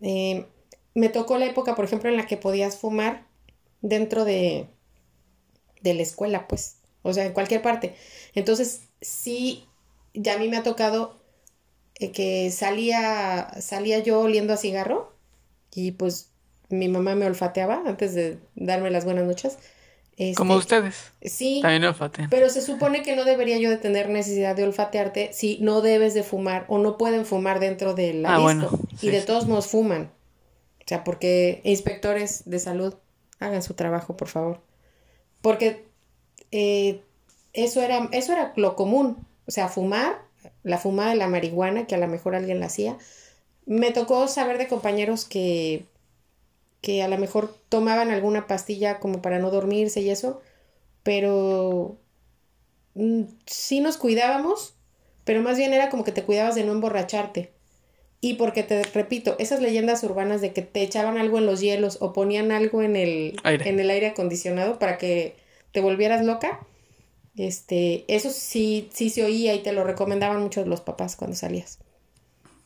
Eh, 0.00 0.46
me 0.94 1.08
tocó 1.08 1.38
la 1.38 1.46
época, 1.46 1.74
por 1.74 1.84
ejemplo, 1.84 2.08
en 2.08 2.16
la 2.16 2.26
que 2.26 2.36
podías 2.36 2.78
fumar 2.78 3.26
dentro 3.82 4.24
de, 4.24 4.66
de 5.82 5.94
la 5.94 6.02
escuela, 6.02 6.48
pues, 6.48 6.78
o 7.02 7.12
sea, 7.12 7.26
en 7.26 7.32
cualquier 7.32 7.62
parte. 7.62 7.94
Entonces, 8.34 8.88
sí, 9.00 9.66
ya 10.14 10.34
a 10.34 10.38
mí 10.38 10.48
me 10.48 10.56
ha 10.56 10.62
tocado 10.62 11.17
eh, 11.98 12.12
que 12.12 12.50
salía, 12.50 13.50
salía 13.60 13.98
yo 14.00 14.20
oliendo 14.20 14.52
a 14.52 14.56
cigarro 14.56 15.14
y 15.74 15.92
pues 15.92 16.30
mi 16.70 16.88
mamá 16.88 17.14
me 17.14 17.26
olfateaba 17.26 17.82
antes 17.86 18.14
de 18.14 18.38
darme 18.54 18.90
las 18.90 19.04
buenas 19.04 19.24
noches. 19.24 19.58
Este, 20.16 20.34
Como 20.34 20.56
ustedes. 20.56 21.12
Sí, 21.22 21.60
También 21.62 21.84
olfatean. 21.84 22.28
pero 22.28 22.48
se 22.50 22.60
supone 22.60 23.02
que 23.02 23.14
no 23.14 23.24
debería 23.24 23.56
yo 23.58 23.70
de 23.70 23.76
tener 23.76 24.08
necesidad 24.08 24.56
de 24.56 24.64
olfatearte 24.64 25.30
si 25.32 25.58
no 25.60 25.80
debes 25.80 26.12
de 26.12 26.24
fumar 26.24 26.64
o 26.68 26.78
no 26.78 26.98
pueden 26.98 27.24
fumar 27.24 27.60
dentro 27.60 27.94
de 27.94 28.14
la 28.14 28.30
Ah, 28.30 28.32
disco. 28.38 28.42
bueno, 28.42 28.70
y 29.00 29.10
de 29.10 29.20
sí. 29.20 29.26
todos 29.26 29.46
modos 29.46 29.68
fuman. 29.68 30.10
O 30.80 30.84
sea, 30.88 31.04
porque 31.04 31.60
inspectores 31.64 32.42
de 32.50 32.58
salud 32.58 32.94
hagan 33.38 33.62
su 33.62 33.74
trabajo, 33.74 34.16
por 34.16 34.26
favor. 34.28 34.60
Porque 35.40 35.86
eh, 36.50 37.02
eso 37.52 37.80
era, 37.82 38.08
eso 38.10 38.32
era 38.32 38.52
lo 38.56 38.74
común. 38.74 39.24
O 39.46 39.50
sea, 39.52 39.68
fumar, 39.68 40.20
la 40.62 40.78
fumada 40.78 41.10
de 41.10 41.16
la 41.16 41.28
marihuana, 41.28 41.86
que 41.86 41.94
a 41.94 41.98
lo 41.98 42.08
mejor 42.08 42.34
alguien 42.34 42.60
la 42.60 42.66
hacía. 42.66 42.96
Me 43.66 43.90
tocó 43.90 44.28
saber 44.28 44.58
de 44.58 44.68
compañeros 44.68 45.24
que, 45.24 45.84
que 46.80 47.02
a 47.02 47.08
lo 47.08 47.18
mejor 47.18 47.54
tomaban 47.68 48.10
alguna 48.10 48.46
pastilla 48.46 48.98
como 48.98 49.22
para 49.22 49.38
no 49.38 49.50
dormirse 49.50 50.00
y 50.00 50.10
eso, 50.10 50.40
pero 51.02 51.98
mm, 52.94 53.22
sí 53.46 53.80
nos 53.80 53.96
cuidábamos, 53.96 54.74
pero 55.24 55.42
más 55.42 55.58
bien 55.58 55.72
era 55.72 55.90
como 55.90 56.04
que 56.04 56.12
te 56.12 56.24
cuidabas 56.24 56.54
de 56.54 56.64
no 56.64 56.72
emborracharte. 56.72 57.52
Y 58.20 58.34
porque 58.34 58.64
te 58.64 58.82
repito, 58.82 59.36
esas 59.38 59.60
leyendas 59.60 60.02
urbanas 60.02 60.40
de 60.40 60.52
que 60.52 60.62
te 60.62 60.82
echaban 60.82 61.18
algo 61.18 61.38
en 61.38 61.46
los 61.46 61.60
hielos 61.60 61.98
o 62.00 62.12
ponían 62.12 62.50
algo 62.50 62.82
en 62.82 62.96
el 62.96 63.36
Aire. 63.44 63.68
en 63.68 63.78
el 63.78 63.90
aire 63.90 64.08
acondicionado 64.08 64.78
para 64.80 64.98
que 64.98 65.36
te 65.70 65.80
volvieras 65.80 66.24
loca, 66.24 66.66
Este, 67.38 68.04
eso 68.08 68.30
sí, 68.30 68.88
sí 68.92 69.10
se 69.10 69.24
oía 69.24 69.54
y 69.54 69.62
te 69.62 69.72
lo 69.72 69.84
recomendaban 69.84 70.40
mucho 70.42 70.64
los 70.64 70.80
papás 70.80 71.16
cuando 71.16 71.36
salías. 71.36 71.78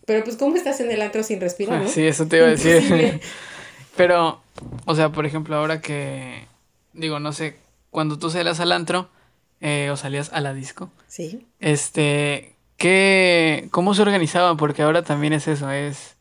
Pero 0.07 0.25
pues, 0.25 0.37
¿cómo 0.37 0.57
estás 0.57 0.81
en 0.81 0.91
el 0.91 1.03
antro 1.03 1.23
sin 1.23 1.41
respirar? 1.41 1.81
Ah, 1.81 1.85
no? 1.85 1.89
Sí, 1.91 2.07
eso 2.07 2.27
te 2.27 2.39
iba 2.39 2.47
a 2.47 2.51
decir. 2.51 3.21
Pero, 3.97 4.41
o 4.87 4.95
sea, 4.95 5.11
por 5.11 5.27
ejemplo, 5.27 5.55
ahora 5.57 5.81
que, 5.81 6.47
digo, 6.93 7.21
no 7.21 7.33
sé, 7.33 7.57
cuando 7.91 8.19
tú 8.19 8.31
salías 8.31 8.59
al 8.61 8.73
antro 8.73 9.09
eh, 9.61 9.91
o 9.93 9.97
salías 9.97 10.31
a 10.33 10.41
la 10.41 10.55
disco, 10.55 10.91
Sí. 11.07 11.47
este, 11.61 12.55
¿qué, 12.79 13.69
cómo 13.71 13.95
se 13.95 14.03
organizaban? 14.03 14.57
Porque 14.57 14.83
ahora 14.83 15.03
también 15.03 15.35
es 15.35 15.47
eso, 15.47 15.71
es, 15.71 16.17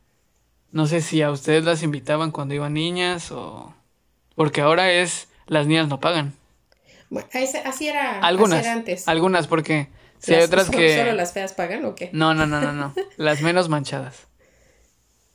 no 0.72 0.86
sé 0.86 1.02
si 1.02 1.22
a 1.22 1.32
ustedes 1.32 1.64
las 1.64 1.82
invitaban 1.82 2.32
cuando 2.32 2.54
iban 2.54 2.74
niñas 2.74 3.32
o, 3.32 3.74
porque 4.36 4.62
ahora 4.62 4.92
es, 4.92 5.30
las 5.48 5.66
niñas 5.66 5.88
no 5.88 6.00
pagan. 6.02 6.34
Bueno, 7.12 7.28
así 7.66 7.90
era, 7.90 8.22
Algunas, 8.22 8.60
así 8.60 8.68
era 8.68 8.74
antes. 8.74 9.08
algunas, 9.10 9.48
porque 9.48 9.90
si 10.20 10.34
hay 10.34 10.44
otras 10.44 10.70
que, 10.72 10.98
¿Solo 10.98 11.12
las 11.12 11.34
feas 11.34 11.52
pagan 11.52 11.84
o 11.84 11.94
qué? 11.94 12.10
no, 12.14 12.34
no, 12.34 12.48
no, 12.48 12.62
no, 12.62 12.72
no, 12.72 12.96
las 13.18 13.42
menos 13.42 13.68
manchadas. 13.68 14.28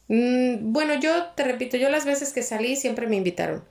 Mm, 0.08 0.72
bueno, 0.72 0.94
yo 0.98 1.26
te 1.36 1.44
repito, 1.44 1.76
yo 1.76 1.90
las 1.90 2.06
veces 2.06 2.32
que 2.32 2.42
salí 2.42 2.76
siempre 2.76 3.06
me 3.06 3.16
invitaron. 3.16 3.62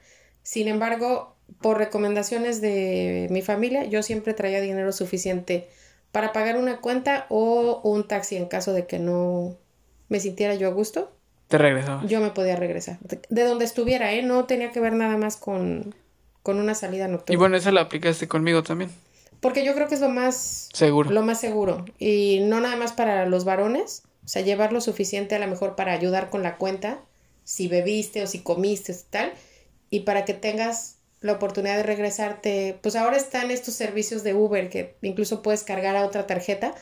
Sin 0.43 0.67
embargo, 0.67 1.35
por 1.61 1.79
recomendaciones 1.79 2.61
de 2.61 3.27
mi 3.31 3.41
familia, 3.41 3.85
yo 3.85 4.03
siempre 4.03 4.35
traía 4.35 4.61
dinero 4.61 4.91
suficiente 4.91 5.67
para 6.11 6.31
pagar 6.31 6.57
una 6.57 6.81
cuenta 6.81 7.25
o 7.29 7.81
un 7.83 8.07
taxi 8.07 8.35
en 8.35 8.45
caso 8.45 8.71
de 8.71 8.85
que 8.85 8.99
no 8.99 9.57
me 10.09 10.19
sintiera 10.19 10.53
yo 10.53 10.67
a 10.67 10.71
gusto. 10.71 11.11
Te 11.47 11.57
regresaba. 11.57 12.05
Yo 12.05 12.21
me 12.21 12.29
podía 12.29 12.55
regresar. 12.55 12.99
De 13.01 13.43
donde 13.43 13.65
estuviera, 13.65 14.13
¿eh? 14.13 14.21
No 14.21 14.45
tenía 14.45 14.71
que 14.71 14.79
ver 14.79 14.93
nada 14.93 15.17
más 15.17 15.37
con, 15.37 15.95
con 16.45 16.59
una 16.59 16.75
salida 16.75 17.07
Y 17.07 17.11
nocturna. 17.11 17.39
bueno, 17.39 17.57
eso 17.57 17.71
lo 17.71 17.81
aplicaste 17.81 18.27
conmigo 18.27 18.63
también, 18.63 18.91
Porque 19.41 19.65
yo 19.65 19.73
creo 19.73 19.87
que 19.87 19.95
es 19.95 20.01
lo 20.01 20.09
más 20.09 20.69
seguro. 20.73 21.09
lo 21.11 21.23
más 21.23 21.39
seguro. 21.39 21.85
Y 21.99 22.41
no 22.43 22.59
nada 22.61 22.75
más 22.77 22.93
para 22.93 23.25
los 23.25 23.45
varones, 23.45 24.03
o 24.23 24.27
sea, 24.27 24.41
llevar 24.43 24.71
lo 24.73 24.81
suficiente 24.81 25.35
a 25.35 25.39
lo 25.39 25.47
mejor 25.47 25.75
para 25.75 25.93
ayudar 25.93 26.29
con 26.29 26.43
la 26.43 26.57
cuenta, 26.57 26.99
si 27.43 27.67
bebiste 27.67 28.23
o 28.23 28.27
si 28.27 28.39
comiste 28.43 28.91
y 28.93 28.95
tal, 29.09 29.33
y 29.89 30.01
para 30.01 30.25
que 30.25 30.33
tengas 30.35 30.97
la 31.21 31.33
oportunidad 31.33 31.77
de 31.77 31.83
regresarte, 31.83 32.77
pues 32.81 32.95
ahora 32.95 33.17
están 33.17 33.51
estos 33.51 33.73
servicios 33.75 34.23
de 34.23 34.35
Uber 34.35 34.69
que 34.69 34.95
incluso 35.01 35.41
puedes 35.41 35.63
cargar 35.63 35.95
a 35.95 36.05
otra 36.05 36.27
tarjeta, 36.27 36.75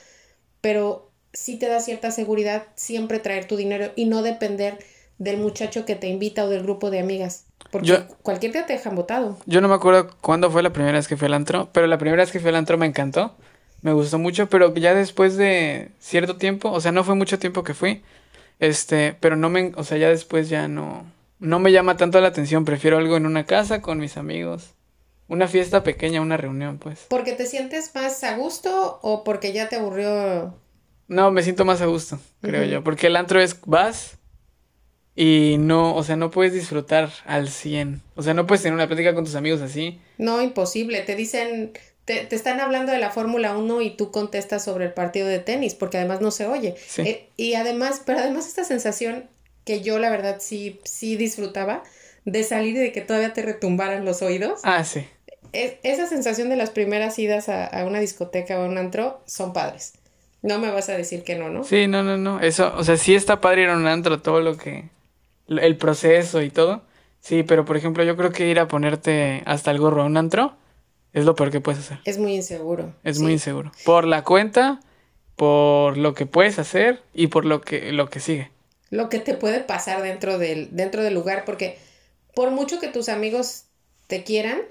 pero 0.61 1.11
sí 1.33 1.57
te 1.57 1.67
da 1.67 1.79
cierta 1.79 2.11
seguridad 2.11 2.67
siempre 2.75 3.19
traer 3.19 3.47
tu 3.47 3.55
dinero 3.57 3.91
y 3.95 4.05
no 4.05 4.21
depender 4.21 4.77
del 5.17 5.37
muchacho 5.37 5.85
que 5.85 5.95
te 5.95 6.07
invita 6.07 6.45
o 6.45 6.49
del 6.49 6.63
grupo 6.63 6.91
de 6.91 6.99
amigas, 6.99 7.45
porque 7.73 7.87
Yo- 7.87 8.07
cualquier 8.21 8.53
día 8.53 8.65
te 8.67 8.73
dejan 8.73 8.95
botado. 8.95 9.37
Yo 9.47 9.59
no 9.59 9.67
me 9.67 9.73
acuerdo 9.73 10.07
cuándo 10.21 10.51
fue 10.51 10.61
la 10.61 10.71
primera 10.71 10.95
vez 10.97 11.07
que 11.07 11.17
fui 11.17 11.25
al 11.25 11.33
antro, 11.33 11.69
pero 11.73 11.87
la 11.87 11.97
primera 11.97 12.21
vez 12.21 12.31
que 12.31 12.39
fui 12.39 12.49
al 12.49 12.55
antro 12.55 12.77
me 12.77 12.85
encantó, 12.85 13.35
me 13.81 13.91
gustó 13.93 14.19
mucho, 14.19 14.47
pero 14.47 14.73
ya 14.75 14.93
después 14.93 15.35
de 15.35 15.89
cierto 15.99 16.37
tiempo, 16.37 16.69
o 16.71 16.79
sea, 16.79 16.91
no 16.91 17.03
fue 17.03 17.15
mucho 17.15 17.39
tiempo 17.39 17.63
que 17.63 17.73
fui, 17.73 18.03
este, 18.59 19.17
pero 19.19 19.35
no 19.35 19.49
me, 19.49 19.73
o 19.75 19.83
sea, 19.83 19.97
ya 19.97 20.07
después 20.09 20.49
ya 20.49 20.67
no, 20.67 21.03
no 21.39 21.57
me 21.57 21.71
llama 21.71 21.97
tanto 21.97 22.21
la 22.21 22.27
atención, 22.27 22.63
prefiero 22.63 22.97
algo 22.99 23.17
en 23.17 23.25
una 23.25 23.45
casa 23.47 23.81
con 23.81 23.97
mis 23.97 24.15
amigos, 24.17 24.75
una 25.27 25.47
fiesta 25.47 25.83
pequeña, 25.83 26.21
una 26.21 26.37
reunión, 26.37 26.77
pues. 26.77 27.07
¿Porque 27.09 27.33
te 27.33 27.47
sientes 27.47 27.93
más 27.95 28.23
a 28.23 28.37
gusto 28.37 28.99
o 29.01 29.23
porque 29.23 29.51
ya 29.51 29.67
te 29.67 29.77
aburrió 29.77 30.53
No, 31.07 31.31
me 31.31 31.41
siento 31.41 31.65
más 31.65 31.81
a 31.81 31.87
gusto, 31.87 32.19
creo 32.41 32.63
yo, 32.65 32.83
porque 32.83 33.07
el 33.07 33.15
antro 33.15 33.41
es, 33.41 33.59
vas 33.65 34.19
y 35.15 35.57
no, 35.59 35.95
o 35.95 36.03
sea, 36.03 36.15
no 36.15 36.31
puedes 36.31 36.53
disfrutar 36.53 37.11
al 37.25 37.49
100, 37.49 38.01
o 38.15 38.23
sea, 38.23 38.33
no 38.33 38.47
puedes 38.47 38.63
tener 38.63 38.73
una 38.73 38.87
plática 38.87 39.13
con 39.13 39.25
tus 39.25 39.35
amigos 39.35 39.61
así. 39.61 39.99
No, 40.17 40.41
imposible. 40.41 41.01
Te 41.01 41.15
dicen, 41.15 41.73
te, 42.05 42.25
te 42.25 42.35
están 42.35 42.59
hablando 42.59 42.91
de 42.91 42.97
la 42.99 43.11
Fórmula 43.11 43.55
1 43.57 43.81
y 43.81 43.91
tú 43.91 44.11
contestas 44.11 44.63
sobre 44.63 44.85
el 44.85 44.93
partido 44.93 45.27
de 45.27 45.39
tenis, 45.39 45.75
porque 45.75 45.97
además 45.97 46.21
no 46.21 46.31
se 46.31 46.47
oye. 46.47 46.75
Sí. 46.87 47.01
Eh, 47.03 47.27
y 47.37 47.53
además, 47.55 48.01
pero 48.05 48.19
además 48.19 48.47
esta 48.47 48.63
sensación 48.63 49.25
que 49.65 49.81
yo 49.81 49.99
la 49.99 50.09
verdad 50.09 50.37
sí, 50.39 50.79
sí 50.83 51.15
disfrutaba 51.15 51.83
de 52.25 52.43
salir 52.43 52.75
y 52.75 52.79
de 52.79 52.91
que 52.91 53.01
todavía 53.01 53.33
te 53.33 53.41
retumbaran 53.43 54.05
los 54.05 54.21
oídos. 54.21 54.61
Ah, 54.63 54.83
sí. 54.83 55.05
Es- 55.53 55.75
esa 55.83 56.07
sensación 56.07 56.49
de 56.49 56.55
las 56.55 56.71
primeras 56.71 57.19
idas 57.19 57.49
a, 57.49 57.65
a 57.67 57.85
una 57.85 57.99
discoteca 57.99 58.57
o 58.59 58.63
a 58.63 58.67
un 58.67 58.77
antro 58.77 59.21
son 59.25 59.53
padres. 59.53 59.93
No 60.41 60.57
me 60.59 60.71
vas 60.71 60.89
a 60.89 60.97
decir 60.97 61.23
que 61.23 61.35
no, 61.35 61.49
¿no? 61.49 61.63
Sí, 61.63 61.87
no, 61.87 62.01
no, 62.03 62.17
no. 62.17 62.39
Eso, 62.41 62.73
o 62.75 62.83
sea, 62.83 62.97
sí 62.97 63.15
está 63.15 63.39
padre 63.39 63.63
ir 63.63 63.69
a 63.69 63.77
un 63.77 63.87
antro, 63.87 64.19
todo 64.21 64.41
lo 64.41 64.57
que. 64.57 64.85
El 65.59 65.77
proceso 65.77 66.41
y 66.41 66.49
todo. 66.49 66.83
Sí, 67.19 67.43
pero 67.43 67.65
por 67.65 67.77
ejemplo, 67.77 68.03
yo 68.03 68.17
creo 68.17 68.31
que 68.31 68.47
ir 68.49 68.59
a 68.59 68.67
ponerte 68.67 69.43
hasta 69.45 69.71
el 69.71 69.79
gorro 69.79 70.03
a 70.03 70.05
un 70.05 70.17
antro 70.17 70.57
es 71.13 71.25
lo 71.25 71.35
peor 71.35 71.51
que 71.51 71.61
puedes 71.61 71.79
hacer. 71.79 71.99
Es 72.05 72.17
muy 72.17 72.35
inseguro. 72.35 72.93
Es 73.03 73.17
sí. 73.17 73.23
muy 73.23 73.33
inseguro. 73.33 73.71
Por 73.85 74.05
la 74.05 74.23
cuenta, 74.23 74.79
por 75.35 75.97
lo 75.97 76.13
que 76.13 76.25
puedes 76.25 76.59
hacer 76.59 77.01
y 77.13 77.27
por 77.27 77.45
lo 77.45 77.61
que, 77.61 77.91
lo 77.91 78.09
que 78.09 78.19
sigue. 78.19 78.51
lo 78.89 79.09
que 79.09 79.19
te 79.19 79.33
puede 79.35 79.59
pasar 79.61 80.01
dentro 80.03 80.37
del, 80.37 80.69
dentro 80.75 81.01
del 81.03 81.13
lugar, 81.15 81.45
porque 81.45 81.79
por 82.35 82.51
mucho 82.51 82.79
que 82.79 82.87
tus 82.89 83.09
amigos 83.09 83.65
te 84.07 84.23
quieran, 84.23 84.61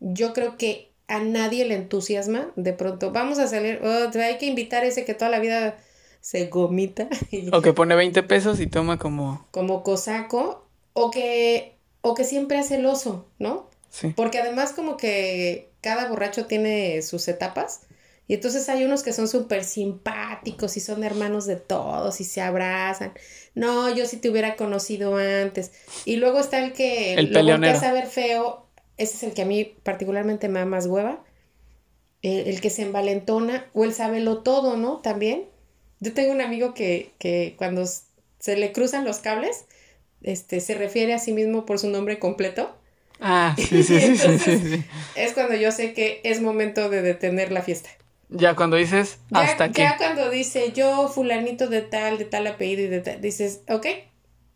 yo 0.00 0.32
creo 0.34 0.56
que 0.58 0.92
a 1.08 1.20
nadie 1.20 1.64
le 1.64 1.74
entusiasma 1.74 2.50
de 2.56 2.74
pronto, 2.74 3.12
vamos 3.12 3.38
a 3.38 3.46
salir, 3.46 3.80
oh, 3.82 4.10
hay 4.18 4.38
que 4.38 4.46
invitar 4.46 4.82
a 4.84 4.86
ese 4.86 5.04
que 5.04 5.14
toda 5.14 5.30
la 5.30 5.40
vida 5.40 5.78
se 6.20 6.46
gomita 6.46 7.08
y- 7.30 7.54
O 7.54 7.62
que 7.62 7.72
pone 7.72 7.94
20 7.94 8.22
pesos 8.22 8.60
y 8.60 8.66
toma 8.66 8.98
como. 8.98 9.46
como 9.50 9.82
cosaco, 9.82 10.66
o 10.92 11.10
que, 11.10 11.76
o 12.00 12.14
que 12.14 12.24
siempre 12.24 12.58
hace 12.58 12.76
el 12.76 12.86
oso, 12.86 13.26
¿no? 13.38 13.68
Sí. 13.90 14.12
Porque 14.16 14.38
además 14.38 14.72
como 14.72 14.96
que 14.96 15.70
cada 15.80 16.08
borracho 16.08 16.46
tiene 16.46 17.02
sus 17.02 17.28
etapas. 17.28 17.82
Y 18.26 18.34
entonces 18.34 18.68
hay 18.68 18.84
unos 18.84 19.02
que 19.02 19.14
son 19.14 19.26
súper 19.26 19.64
simpáticos 19.64 20.76
y 20.76 20.80
son 20.80 21.02
hermanos 21.02 21.46
de 21.46 21.56
todos 21.56 22.20
y 22.20 22.24
se 22.24 22.42
abrazan. 22.42 23.14
No, 23.54 23.88
yo 23.94 24.04
si 24.04 24.18
te 24.18 24.28
hubiera 24.28 24.54
conocido 24.56 25.16
antes. 25.16 25.72
Y 26.04 26.16
luego 26.16 26.38
está 26.38 26.62
el 26.62 26.74
que 26.74 27.14
El 27.14 27.32
lo 27.32 27.42
volteas 27.42 27.82
a 27.82 27.92
ver 27.92 28.06
feo. 28.06 28.66
Ese 28.98 29.16
es 29.16 29.22
el 29.22 29.32
que 29.32 29.42
a 29.42 29.46
mí 29.46 29.64
particularmente 29.82 30.48
me 30.48 30.58
da 30.58 30.66
más 30.66 30.86
hueva. 30.86 31.24
El, 32.20 32.48
el 32.48 32.60
que 32.60 32.68
se 32.70 32.82
envalentona 32.82 33.70
o 33.72 33.84
el 33.84 33.94
sabelo 33.94 34.42
todo, 34.42 34.76
¿no? 34.76 34.98
También. 34.98 35.48
Yo 36.00 36.12
tengo 36.14 36.32
un 36.32 36.40
amigo 36.40 36.74
que, 36.74 37.12
que 37.18 37.54
cuando 37.58 37.84
se 38.38 38.56
le 38.56 38.72
cruzan 38.72 39.04
los 39.04 39.18
cables, 39.18 39.64
este, 40.22 40.60
se 40.60 40.74
refiere 40.74 41.14
a 41.14 41.18
sí 41.18 41.32
mismo 41.32 41.66
por 41.66 41.78
su 41.78 41.90
nombre 41.90 42.18
completo. 42.18 42.76
Ah, 43.20 43.54
sí, 43.58 43.82
sí, 43.82 44.16
sí, 44.16 44.38
sí. 44.38 44.84
Es 45.14 45.32
cuando 45.32 45.54
yo 45.56 45.72
sé 45.72 45.92
que 45.92 46.20
es 46.24 46.40
momento 46.40 46.88
de 46.88 47.02
detener 47.02 47.52
la 47.52 47.62
fiesta. 47.62 47.90
Ya 48.30 48.54
cuando 48.54 48.76
dices 48.76 49.18
Ya, 49.30 49.40
hasta 49.42 49.64
aquí. 49.64 49.82
ya 49.82 49.96
cuando 49.96 50.30
dice 50.30 50.72
yo 50.72 51.08
fulanito 51.08 51.68
de 51.68 51.82
tal, 51.82 52.18
de 52.18 52.24
tal 52.24 52.46
apellido 52.46 52.82
y 52.82 52.88
de 52.88 53.00
tal, 53.00 53.20
dices, 53.20 53.60
ok, 53.68 53.86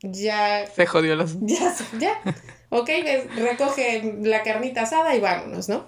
ya, 0.03 0.67
Se 0.75 0.87
jodió 0.87 1.17
los. 1.17 1.37
ya, 1.41 1.75
ya, 1.99 2.21
ok, 2.71 2.89
recoge 3.37 4.03
la 4.23 4.43
carnita 4.43 4.83
asada 4.83 5.15
y 5.15 5.21
vámonos, 5.21 5.69
¿no? 5.69 5.87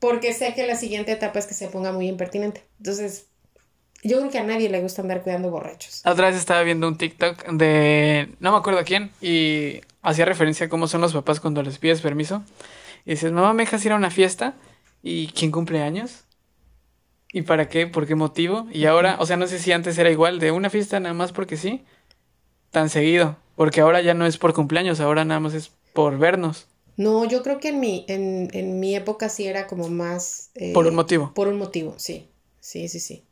Porque 0.00 0.32
sé 0.34 0.54
que 0.54 0.66
la 0.66 0.76
siguiente 0.76 1.12
etapa 1.12 1.38
es 1.38 1.46
que 1.46 1.54
se 1.54 1.68
ponga 1.68 1.92
muy 1.92 2.08
impertinente. 2.08 2.64
Entonces, 2.78 3.26
yo 4.02 4.18
creo 4.18 4.30
que 4.30 4.38
a 4.38 4.44
nadie 4.44 4.68
le 4.68 4.80
gusta 4.80 5.02
andar 5.02 5.22
cuidando 5.22 5.50
borrachos. 5.50 6.02
Vez 6.04 6.36
estaba 6.36 6.62
viendo 6.62 6.88
un 6.88 6.96
TikTok 6.96 7.46
de. 7.52 8.34
No 8.40 8.52
me 8.52 8.58
acuerdo 8.58 8.80
quién. 8.84 9.10
Y 9.20 9.80
hacía 10.02 10.24
referencia 10.24 10.66
a 10.66 10.68
cómo 10.68 10.86
son 10.88 11.00
los 11.00 11.12
papás 11.12 11.40
cuando 11.40 11.62
les 11.62 11.78
pides 11.78 12.00
permiso. 12.00 12.42
Y 13.04 13.12
dices, 13.12 13.32
mamá, 13.32 13.52
¿me 13.54 13.64
dejas 13.64 13.84
ir 13.84 13.92
a 13.92 13.96
una 13.96 14.10
fiesta? 14.10 14.54
¿Y 15.02 15.28
quién 15.28 15.50
cumple 15.50 15.82
años? 15.82 16.24
¿Y 17.32 17.42
para 17.42 17.68
qué? 17.68 17.86
¿Por 17.86 18.06
qué 18.06 18.14
motivo? 18.14 18.66
Y 18.72 18.86
ahora, 18.86 19.16
o 19.20 19.26
sea, 19.26 19.36
no 19.36 19.46
sé 19.46 19.58
si 19.58 19.72
antes 19.72 19.98
era 19.98 20.10
igual, 20.10 20.38
de 20.40 20.50
una 20.50 20.70
fiesta 20.70 20.98
nada 21.00 21.14
más 21.14 21.32
porque 21.32 21.56
sí. 21.56 21.84
Tan 22.70 22.90
seguido. 22.90 23.36
Porque 23.56 23.80
ahora 23.82 24.00
ya 24.02 24.14
no 24.14 24.26
es 24.26 24.38
por 24.38 24.54
cumpleaños, 24.54 25.00
ahora 25.00 25.24
nada 25.24 25.40
más 25.40 25.54
es 25.54 25.72
por 25.94 26.18
vernos. 26.18 26.68
No, 26.96 27.24
yo 27.24 27.42
creo 27.42 27.60
que 27.60 27.68
en 27.68 27.80
mi, 27.80 28.04
en, 28.08 28.48
en 28.52 28.80
mi 28.80 28.96
época 28.96 29.28
sí 29.28 29.46
era 29.46 29.66
como 29.66 29.88
más... 29.88 30.50
eh, 30.56 30.72
Por 30.74 30.86
un 30.86 30.94
motivo. 30.96 31.32
Por 31.34 31.48
un 31.48 31.58
motivo, 31.58 31.94
sí. 31.98 32.28
Sí, 32.60 32.88
sí, 32.88 32.98
sí. 33.00 33.27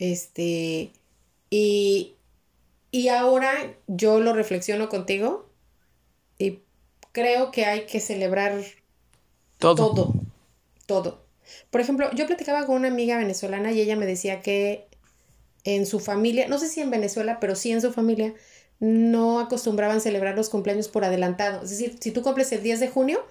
Este. 0.00 0.90
Y. 1.48 2.14
Y 2.90 3.06
ahora 3.06 3.52
yo 3.86 4.18
lo 4.18 4.32
reflexiono 4.32 4.88
contigo. 4.88 5.48
Y 6.38 6.58
creo 7.12 7.52
que 7.52 7.66
hay 7.66 7.86
que 7.86 8.00
celebrar 8.00 8.60
Todo. 9.58 9.76
todo. 9.76 10.14
Todo. 10.86 11.24
Por 11.70 11.80
ejemplo, 11.80 12.10
yo 12.14 12.26
platicaba 12.26 12.66
con 12.66 12.76
una 12.76 12.88
amiga 12.88 13.16
venezolana 13.16 13.70
y 13.70 13.80
ella 13.80 13.94
me 13.94 14.06
decía 14.06 14.40
que 14.40 14.88
en 15.64 15.86
su 15.86 16.00
familia, 16.00 16.48
no 16.48 16.58
sé 16.58 16.68
si 16.68 16.80
en 16.80 16.90
Venezuela, 16.90 17.38
pero 17.40 17.54
sí 17.54 17.70
en 17.70 17.80
su 17.80 17.92
familia, 17.92 18.34
no 18.80 19.40
acostumbraban 19.40 20.00
celebrar 20.00 20.34
los 20.36 20.48
cumpleaños 20.48 20.88
por 20.88 21.04
adelantado. 21.04 21.62
Es 21.62 21.70
decir, 21.70 21.96
si 22.00 22.10
tú 22.10 22.22
cumples 22.22 22.50
el 22.52 22.62
10 22.62 22.80
de 22.80 22.88
junio, 22.88 23.24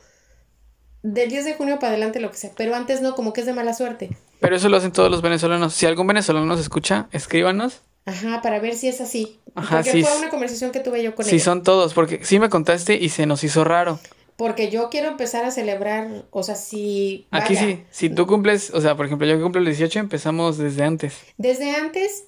del 1.01 1.29
10 1.29 1.45
de 1.45 1.53
junio 1.55 1.79
para 1.79 1.89
adelante 1.93 2.19
lo 2.19 2.31
que 2.31 2.37
sea, 2.37 2.51
pero 2.55 2.75
antes 2.75 3.01
no, 3.01 3.15
como 3.15 3.33
que 3.33 3.41
es 3.41 3.47
de 3.47 3.53
mala 3.53 3.73
suerte. 3.73 4.11
Pero 4.39 4.55
eso 4.55 4.69
lo 4.69 4.77
hacen 4.77 4.91
todos 4.91 5.11
los 5.11 5.21
venezolanos. 5.21 5.73
Si 5.73 5.85
algún 5.85 6.07
venezolano 6.07 6.45
nos 6.45 6.59
escucha, 6.59 7.07
escríbanos. 7.11 7.81
Ajá, 8.05 8.41
para 8.41 8.59
ver 8.59 8.75
si 8.75 8.87
es 8.87 9.01
así. 9.01 9.39
Ajá, 9.55 9.77
Porque 9.77 9.91
sí, 9.91 10.03
fue 10.03 10.17
una 10.17 10.29
conversación 10.29 10.71
que 10.71 10.79
tuve 10.79 11.03
yo 11.03 11.13
con 11.15 11.25
Si 11.25 11.35
ella. 11.35 11.43
son 11.43 11.63
todos, 11.63 11.93
porque 11.93 12.23
sí 12.23 12.39
me 12.39 12.49
contaste 12.49 12.95
y 12.95 13.09
se 13.09 13.25
nos 13.25 13.43
hizo 13.43 13.63
raro. 13.63 13.99
Porque 14.35 14.69
yo 14.71 14.89
quiero 14.89 15.09
empezar 15.09 15.43
a 15.43 15.51
celebrar, 15.51 16.23
o 16.31 16.43
sea, 16.43 16.55
si... 16.55 17.27
Aquí 17.29 17.57
sí, 17.57 17.83
si 17.91 18.09
tú 18.09 18.25
cumples, 18.25 18.71
o 18.73 18.79
sea, 18.79 18.95
por 18.95 19.05
ejemplo, 19.05 19.27
yo 19.27 19.35
que 19.35 19.43
cumplo 19.43 19.59
el 19.59 19.65
18, 19.67 19.99
empezamos 19.99 20.57
desde 20.57 20.83
antes. 20.83 21.13
Desde 21.37 21.75
antes, 21.75 22.23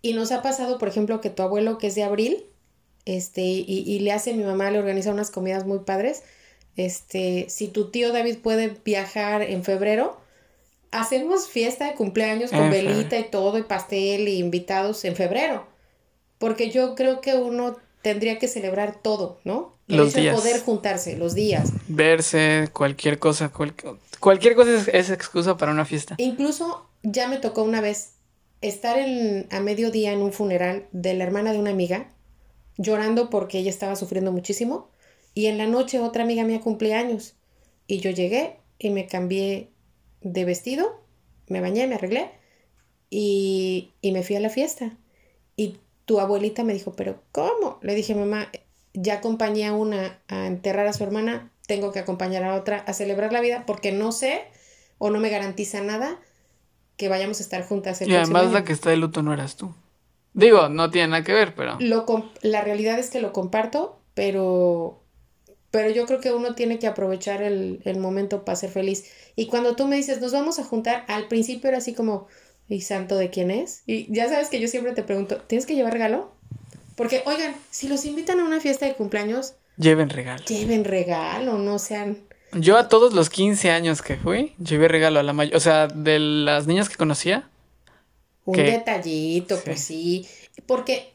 y 0.00 0.12
nos 0.12 0.30
ha 0.30 0.42
pasado, 0.42 0.78
por 0.78 0.86
ejemplo, 0.86 1.20
que 1.20 1.28
tu 1.28 1.42
abuelo, 1.42 1.76
que 1.78 1.88
es 1.88 1.96
de 1.96 2.04
abril, 2.04 2.44
este, 3.04 3.42
y, 3.42 3.64
y 3.84 3.98
le 3.98 4.12
hace 4.12 4.32
mi 4.32 4.44
mamá, 4.44 4.70
le 4.70 4.78
organiza 4.78 5.10
unas 5.10 5.32
comidas 5.32 5.66
muy 5.66 5.80
padres. 5.80 6.22
Este, 6.76 7.46
si 7.48 7.68
tu 7.68 7.90
tío 7.90 8.12
David 8.12 8.38
puede 8.38 8.76
viajar 8.84 9.42
en 9.42 9.64
febrero, 9.64 10.20
hacemos 10.90 11.48
fiesta 11.48 11.86
de 11.86 11.94
cumpleaños 11.94 12.50
con 12.50 12.70
velita 12.70 13.18
y 13.18 13.24
todo, 13.30 13.58
y 13.58 13.62
pastel 13.62 14.28
y 14.28 14.38
invitados 14.38 15.04
en 15.04 15.16
febrero. 15.16 15.66
Porque 16.38 16.70
yo 16.70 16.94
creo 16.94 17.20
que 17.20 17.34
uno 17.34 17.76
tendría 18.02 18.38
que 18.38 18.48
celebrar 18.48 19.00
todo, 19.02 19.40
¿no? 19.44 19.74
El 19.88 19.96
Los 19.98 20.10
hecho 20.10 20.20
días. 20.20 20.36
de 20.36 20.42
poder 20.42 20.60
juntarse, 20.62 21.16
los 21.16 21.34
días. 21.34 21.72
Verse, 21.88 22.68
cualquier 22.72 23.18
cosa, 23.18 23.48
cual- 23.50 23.74
cualquier 24.20 24.54
cosa 24.54 24.74
es, 24.74 24.88
es 24.88 25.10
excusa 25.10 25.56
para 25.56 25.72
una 25.72 25.84
fiesta. 25.84 26.14
Incluso 26.18 26.86
ya 27.02 27.28
me 27.28 27.38
tocó 27.38 27.62
una 27.62 27.80
vez 27.80 28.12
estar 28.60 28.98
en, 28.98 29.46
a 29.50 29.60
mediodía 29.60 30.12
en 30.12 30.22
un 30.22 30.32
funeral 30.32 30.86
de 30.92 31.14
la 31.14 31.24
hermana 31.24 31.52
de 31.52 31.58
una 31.58 31.70
amiga, 31.70 32.10
llorando 32.78 33.30
porque 33.30 33.58
ella 33.58 33.70
estaba 33.70 33.96
sufriendo 33.96 34.32
muchísimo, 34.32 34.88
y 35.34 35.46
en 35.46 35.58
la 35.58 35.66
noche 35.66 36.00
otra 36.00 36.24
amiga 36.24 36.44
mía 36.44 36.60
cumplía 36.60 36.98
años, 36.98 37.34
y 37.86 38.00
yo 38.00 38.10
llegué 38.10 38.56
y 38.78 38.90
me 38.90 39.06
cambié 39.06 39.70
de 40.32 40.44
vestido, 40.44 41.00
me 41.48 41.60
bañé, 41.60 41.86
me 41.86 41.94
arreglé, 41.94 42.30
y, 43.10 43.92
y 44.00 44.12
me 44.12 44.22
fui 44.22 44.36
a 44.36 44.40
la 44.40 44.50
fiesta. 44.50 44.96
Y 45.56 45.78
tu 46.04 46.20
abuelita 46.20 46.64
me 46.64 46.72
dijo, 46.74 46.94
pero 46.94 47.22
¿cómo? 47.32 47.78
Le 47.82 47.94
dije, 47.94 48.14
mamá, 48.14 48.50
ya 48.92 49.14
acompañé 49.14 49.66
a 49.66 49.72
una 49.72 50.18
a 50.28 50.46
enterrar 50.46 50.86
a 50.86 50.92
su 50.92 51.04
hermana, 51.04 51.52
tengo 51.66 51.92
que 51.92 52.00
acompañar 52.00 52.44
a 52.44 52.54
otra 52.54 52.78
a 52.78 52.92
celebrar 52.92 53.32
la 53.32 53.40
vida 53.40 53.64
porque 53.66 53.92
no 53.92 54.12
sé 54.12 54.42
o 54.98 55.10
no 55.10 55.20
me 55.20 55.30
garantiza 55.30 55.80
nada 55.82 56.18
que 56.96 57.08
vayamos 57.08 57.40
a 57.40 57.42
estar 57.42 57.66
juntas 57.66 58.00
el 58.02 58.10
Y 58.10 58.14
además 58.14 58.44
año. 58.44 58.52
la 58.52 58.64
que 58.64 58.72
está 58.72 58.90
de 58.90 58.96
luto 58.96 59.22
no 59.22 59.32
eras 59.32 59.56
tú. 59.56 59.74
Digo, 60.32 60.68
no 60.68 60.90
tiene 60.90 61.08
nada 61.08 61.24
que 61.24 61.32
ver, 61.32 61.54
pero... 61.54 61.76
Lo 61.80 62.04
la 62.42 62.60
realidad 62.62 62.98
es 62.98 63.10
que 63.10 63.20
lo 63.20 63.32
comparto, 63.32 64.00
pero, 64.14 65.02
pero 65.76 65.90
yo 65.90 66.06
creo 66.06 66.22
que 66.22 66.32
uno 66.32 66.54
tiene 66.54 66.78
que 66.78 66.86
aprovechar 66.86 67.42
el, 67.42 67.82
el 67.84 67.98
momento 67.98 68.46
para 68.46 68.56
ser 68.56 68.70
feliz. 68.70 69.04
Y 69.36 69.44
cuando 69.46 69.76
tú 69.76 69.86
me 69.86 69.96
dices, 69.96 70.22
nos 70.22 70.32
vamos 70.32 70.58
a 70.58 70.64
juntar, 70.64 71.04
al 71.06 71.28
principio 71.28 71.68
era 71.68 71.76
así 71.76 71.92
como, 71.92 72.28
¿y 72.66 72.80
santo 72.80 73.14
de 73.18 73.28
quién 73.28 73.50
es? 73.50 73.82
Y 73.86 74.10
ya 74.10 74.26
sabes 74.26 74.48
que 74.48 74.58
yo 74.58 74.68
siempre 74.68 74.94
te 74.94 75.02
pregunto, 75.02 75.36
¿tienes 75.46 75.66
que 75.66 75.74
llevar 75.74 75.92
regalo? 75.92 76.32
Porque, 76.94 77.22
oigan, 77.26 77.54
si 77.70 77.88
los 77.88 78.06
invitan 78.06 78.40
a 78.40 78.44
una 78.46 78.58
fiesta 78.58 78.86
de 78.86 78.94
cumpleaños, 78.94 79.52
Lleven 79.76 80.08
regalo. 80.08 80.42
lleven 80.46 80.84
regalo, 80.86 81.58
no 81.58 81.78
sean... 81.78 82.16
Yo 82.54 82.78
a 82.78 82.88
todos 82.88 83.12
los 83.12 83.28
15 83.28 83.70
años 83.70 84.00
que 84.00 84.16
fui, 84.16 84.54
llevé 84.58 84.88
regalo 84.88 85.20
a 85.20 85.22
la 85.22 85.34
mayoría. 85.34 85.58
O 85.58 85.60
sea, 85.60 85.88
de 85.88 86.18
las 86.18 86.66
niñas 86.66 86.88
que 86.88 86.96
conocía, 86.96 87.50
Un 88.46 88.56
detallito, 88.56 89.60
pues 89.62 89.82
sí. 89.82 90.26
Porque 90.64 91.12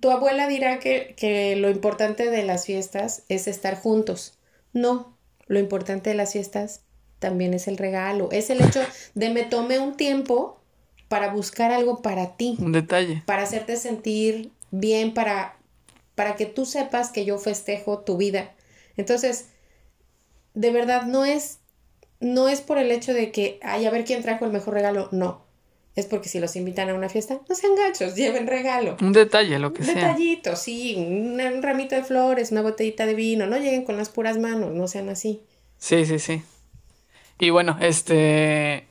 tu 0.00 0.10
abuela 0.10 0.46
dirá 0.48 0.78
que, 0.78 1.14
que 1.16 1.56
lo 1.56 1.70
importante 1.70 2.30
de 2.30 2.42
las 2.42 2.66
fiestas 2.66 3.24
es 3.28 3.48
estar 3.48 3.80
juntos. 3.80 4.38
No, 4.72 5.16
lo 5.46 5.58
importante 5.58 6.10
de 6.10 6.16
las 6.16 6.32
fiestas 6.32 6.82
también 7.18 7.54
es 7.54 7.68
el 7.68 7.78
regalo. 7.78 8.28
Es 8.30 8.50
el 8.50 8.60
hecho 8.60 8.80
de 9.14 9.30
me 9.30 9.44
tomé 9.44 9.78
un 9.78 9.96
tiempo 9.96 10.60
para 11.08 11.32
buscar 11.32 11.72
algo 11.72 12.02
para 12.02 12.36
ti, 12.36 12.56
un 12.60 12.72
detalle. 12.72 13.22
para 13.26 13.42
hacerte 13.42 13.76
sentir 13.76 14.52
bien, 14.70 15.14
para, 15.14 15.56
para 16.14 16.36
que 16.36 16.46
tú 16.46 16.66
sepas 16.66 17.10
que 17.10 17.24
yo 17.24 17.38
festejo 17.38 18.00
tu 18.00 18.18
vida. 18.18 18.52
Entonces, 18.96 19.46
de 20.54 20.70
verdad, 20.70 21.04
no 21.04 21.24
es, 21.24 21.58
no 22.20 22.48
es 22.48 22.60
por 22.60 22.78
el 22.78 22.90
hecho 22.90 23.14
de 23.14 23.32
que, 23.32 23.58
ay, 23.62 23.86
a 23.86 23.90
ver 23.90 24.04
quién 24.04 24.22
trajo 24.22 24.44
el 24.44 24.52
mejor 24.52 24.74
regalo. 24.74 25.08
No. 25.12 25.47
Es 25.96 26.06
porque 26.06 26.28
si 26.28 26.38
los 26.38 26.54
invitan 26.54 26.88
a 26.90 26.94
una 26.94 27.08
fiesta, 27.08 27.40
no 27.48 27.54
sean 27.56 27.74
gachos, 27.74 28.14
lleven 28.14 28.46
regalo. 28.46 28.96
Un 29.00 29.12
detalle, 29.12 29.58
lo 29.58 29.72
que 29.72 29.80
Un 29.82 29.86
sea. 29.86 29.94
detallito, 29.96 30.54
sí, 30.54 30.94
un, 30.96 31.40
un 31.40 31.62
ramito 31.62 31.96
de 31.96 32.04
flores, 32.04 32.52
una 32.52 32.62
botellita 32.62 33.04
de 33.04 33.14
vino. 33.14 33.46
No 33.46 33.56
lleguen 33.56 33.84
con 33.84 33.96
las 33.96 34.08
puras 34.08 34.38
manos, 34.38 34.72
no 34.72 34.86
sean 34.86 35.08
así. 35.08 35.42
Sí, 35.78 36.06
sí, 36.06 36.18
sí. 36.20 36.42
Y 37.40 37.50
bueno, 37.50 37.76
este. 37.80 38.86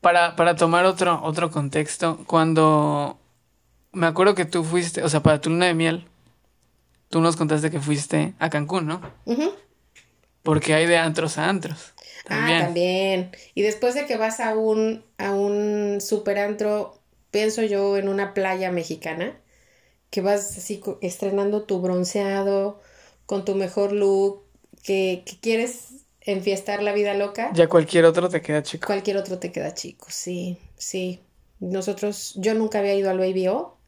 Para, 0.00 0.36
para 0.36 0.54
tomar 0.54 0.84
otro, 0.84 1.20
otro 1.24 1.50
contexto, 1.50 2.18
cuando. 2.26 3.18
Me 3.92 4.06
acuerdo 4.06 4.34
que 4.36 4.44
tú 4.44 4.62
fuiste, 4.62 5.02
o 5.02 5.08
sea, 5.08 5.22
para 5.22 5.40
tu 5.40 5.50
luna 5.50 5.66
de 5.66 5.74
miel, 5.74 6.06
tú 7.08 7.20
nos 7.20 7.34
contaste 7.34 7.70
que 7.70 7.80
fuiste 7.80 8.34
a 8.38 8.50
Cancún, 8.50 8.86
¿no? 8.86 9.00
Porque 10.42 10.74
hay 10.74 10.86
de 10.86 10.98
antros 10.98 11.38
a 11.38 11.48
antros. 11.48 11.94
También. 12.28 12.60
Ah, 12.60 12.64
también. 12.66 13.30
Y 13.54 13.62
después 13.62 13.94
de 13.94 14.06
que 14.06 14.16
vas 14.16 14.40
a 14.40 14.56
un, 14.56 15.04
a 15.18 15.32
un 15.32 16.00
superantro, 16.00 17.00
pienso 17.30 17.62
yo 17.62 17.96
en 17.96 18.08
una 18.08 18.34
playa 18.34 18.70
mexicana, 18.72 19.40
que 20.10 20.20
vas 20.20 20.56
así 20.58 20.82
estrenando 21.02 21.64
tu 21.64 21.80
bronceado, 21.80 22.80
con 23.26 23.44
tu 23.44 23.54
mejor 23.54 23.92
look, 23.92 24.44
que, 24.82 25.22
que 25.26 25.38
quieres 25.40 25.88
enfiestar 26.20 26.82
la 26.82 26.92
vida 26.92 27.14
loca, 27.14 27.52
Ya 27.54 27.68
cualquier 27.68 28.04
otro 28.04 28.28
te 28.28 28.42
queda 28.42 28.62
chico. 28.62 28.86
cualquier 28.86 29.16
otro 29.16 29.38
te 29.38 29.52
queda 29.52 29.74
chico. 29.74 30.06
Sí, 30.10 30.58
sí. 30.76 31.20
Nosotros, 31.60 32.34
yo 32.36 32.54
nunca 32.54 32.80
había 32.80 32.94
ido 32.94 33.10
al 33.10 33.18
Baby 33.18 33.48
O 33.48 33.78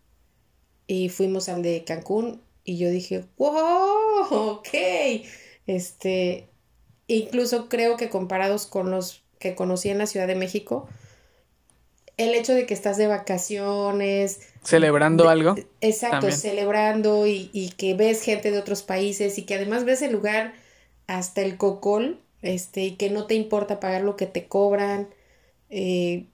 y 0.86 1.08
fuimos 1.10 1.48
al 1.48 1.62
de 1.62 1.84
Cancún 1.84 2.42
y 2.64 2.78
yo 2.78 2.90
dije, 2.90 3.24
wow, 3.38 4.26
ok. 4.30 4.68
Este, 5.66 6.47
incluso 7.08 7.68
creo 7.68 7.96
que 7.96 8.08
comparados 8.10 8.66
con 8.66 8.90
los 8.90 9.22
que 9.38 9.54
conocí 9.54 9.88
en 9.88 9.98
la 9.98 10.06
Ciudad 10.06 10.26
de 10.26 10.34
México, 10.36 10.88
el 12.16 12.34
hecho 12.34 12.52
de 12.54 12.66
que 12.66 12.74
estás 12.74 12.96
de 12.96 13.06
vacaciones, 13.06 14.40
Celebrando 14.62 15.28
algo. 15.28 15.54
exacto, 15.80 16.16
También. 16.18 16.38
celebrando 16.38 17.26
y, 17.26 17.48
y 17.52 17.70
que 17.70 17.94
ves 17.94 18.22
gente 18.22 18.50
de 18.50 18.58
otros 18.58 18.82
países 18.82 19.38
y 19.38 19.42
que 19.44 19.54
además 19.54 19.84
ves 19.84 20.02
el 20.02 20.12
lugar 20.12 20.52
hasta 21.06 21.42
el 21.42 21.56
cocol, 21.56 22.20
este, 22.42 22.82
y 22.84 22.90
que 22.96 23.10
no 23.10 23.26
te 23.26 23.34
importa 23.34 23.80
pagar 23.80 24.02
lo 24.02 24.16
que 24.16 24.26
te 24.26 24.46
cobran. 24.46 25.08
Eh, 25.70 26.26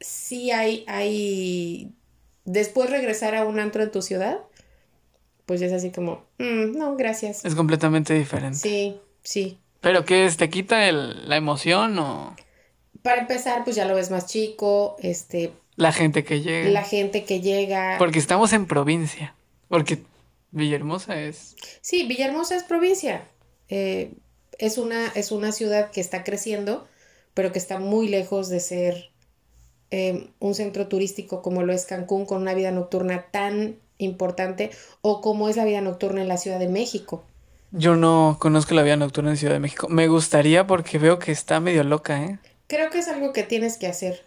sí 0.00 0.52
hay, 0.52 0.84
hay, 0.86 1.92
después 2.44 2.88
regresar 2.90 3.34
a 3.34 3.44
un 3.44 3.58
antro 3.58 3.82
en 3.82 3.90
tu 3.90 4.02
ciudad, 4.02 4.38
pues 5.46 5.60
es 5.62 5.72
así 5.72 5.90
como, 5.90 6.24
"Mm, 6.38 6.78
no, 6.78 6.96
gracias. 6.96 7.44
Es 7.44 7.54
completamente 7.56 8.14
diferente. 8.14 8.58
Sí, 8.58 9.00
sí. 9.22 9.58
¿Pero 9.80 10.04
qué 10.04 10.26
es? 10.26 10.36
¿Te 10.36 10.50
quita 10.50 10.88
el- 10.88 11.28
la 11.28 11.36
emoción 11.36 11.98
o 11.98 12.36
Para 13.02 13.22
empezar, 13.22 13.64
pues 13.64 13.76
ya 13.76 13.86
lo 13.86 13.94
ves 13.94 14.10
más 14.10 14.26
chico, 14.26 14.96
este, 15.00 15.52
la 15.76 15.90
gente 15.92 16.22
que 16.24 16.42
llega? 16.42 16.68
la 16.70 16.84
gente 16.84 17.24
que 17.24 17.40
llega. 17.40 17.96
Porque 17.98 18.18
estamos 18.18 18.52
en 18.52 18.66
provincia. 18.66 19.34
Porque 19.68 20.02
Villahermosa 20.50 21.18
es. 21.18 21.56
Sí, 21.80 22.06
Villahermosa 22.06 22.56
es 22.56 22.62
provincia. 22.64 23.22
Eh, 23.68 24.12
es 24.58 24.76
una, 24.76 25.06
es 25.14 25.32
una 25.32 25.52
ciudad 25.52 25.90
que 25.90 26.00
está 26.02 26.24
creciendo, 26.24 26.86
pero 27.32 27.52
que 27.52 27.58
está 27.58 27.78
muy 27.78 28.08
lejos 28.08 28.48
de 28.50 28.60
ser 28.60 29.10
eh, 29.90 30.28
un 30.40 30.54
centro 30.54 30.86
turístico 30.88 31.40
como 31.40 31.62
lo 31.62 31.72
es 31.72 31.86
Cancún, 31.86 32.26
con 32.26 32.42
una 32.42 32.52
vida 32.54 32.70
nocturna 32.70 33.26
tan 33.30 33.76
importante, 33.98 34.70
o 35.00 35.20
como 35.22 35.48
es 35.48 35.56
la 35.56 35.64
vida 35.64 35.80
nocturna 35.80 36.20
en 36.20 36.28
la 36.28 36.36
Ciudad 36.36 36.58
de 36.58 36.68
México. 36.68 37.24
Yo 37.72 37.96
no 37.96 38.36
conozco 38.40 38.74
la 38.74 38.82
vida 38.82 38.96
nocturna 38.96 39.30
en 39.30 39.36
Ciudad 39.36 39.54
de 39.54 39.60
México. 39.60 39.88
Me 39.88 40.08
gustaría 40.08 40.66
porque 40.66 40.98
veo 40.98 41.18
que 41.18 41.32
está 41.32 41.60
medio 41.60 41.84
loca, 41.84 42.22
¿eh? 42.22 42.38
Creo 42.66 42.90
que 42.90 42.98
es 42.98 43.08
algo 43.08 43.32
que 43.32 43.42
tienes 43.42 43.76
que 43.78 43.86
hacer. 43.86 44.24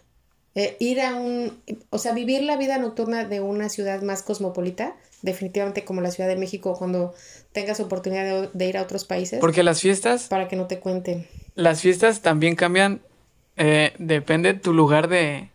Eh, 0.54 0.76
ir 0.78 1.00
a 1.00 1.16
un, 1.16 1.60
o 1.90 1.98
sea, 1.98 2.12
vivir 2.12 2.42
la 2.42 2.56
vida 2.56 2.78
nocturna 2.78 3.24
de 3.24 3.40
una 3.40 3.68
ciudad 3.68 4.02
más 4.02 4.22
cosmopolita, 4.22 4.94
definitivamente 5.22 5.84
como 5.84 6.00
la 6.00 6.10
Ciudad 6.12 6.28
de 6.28 6.36
México, 6.36 6.76
cuando 6.78 7.12
tengas 7.52 7.80
oportunidad 7.80 8.24
de, 8.24 8.50
de 8.52 8.66
ir 8.66 8.76
a 8.78 8.82
otros 8.82 9.04
países, 9.04 9.40
Porque 9.40 9.62
las 9.64 9.80
fiestas, 9.80 10.28
para 10.28 10.46
que 10.48 10.54
no 10.56 10.66
te 10.66 10.78
cuenten. 10.78 11.26
las 11.54 11.80
fiestas 11.80 12.20
también 12.22 12.54
cambian. 12.54 13.00
eh, 13.56 13.92
depende 13.98 14.54
tu 14.54 14.72
lugar 14.72 15.08
de 15.08 15.48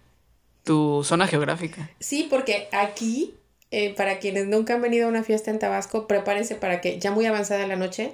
tu 0.63 1.03
zona 1.05 1.27
geográfica. 1.27 1.89
Sí, 1.99 2.27
porque 2.29 2.67
aquí, 2.73 3.35
eh, 3.71 3.93
para 3.95 4.19
quienes 4.19 4.47
nunca 4.47 4.73
han 4.75 4.81
venido 4.81 5.05
a 5.05 5.09
una 5.09 5.23
fiesta 5.23 5.51
en 5.51 5.59
Tabasco, 5.59 6.07
prepárense 6.07 6.55
para 6.55 6.81
que 6.81 6.99
ya 6.99 7.11
muy 7.11 7.25
avanzada 7.25 7.67
la 7.67 7.75
noche 7.75 8.13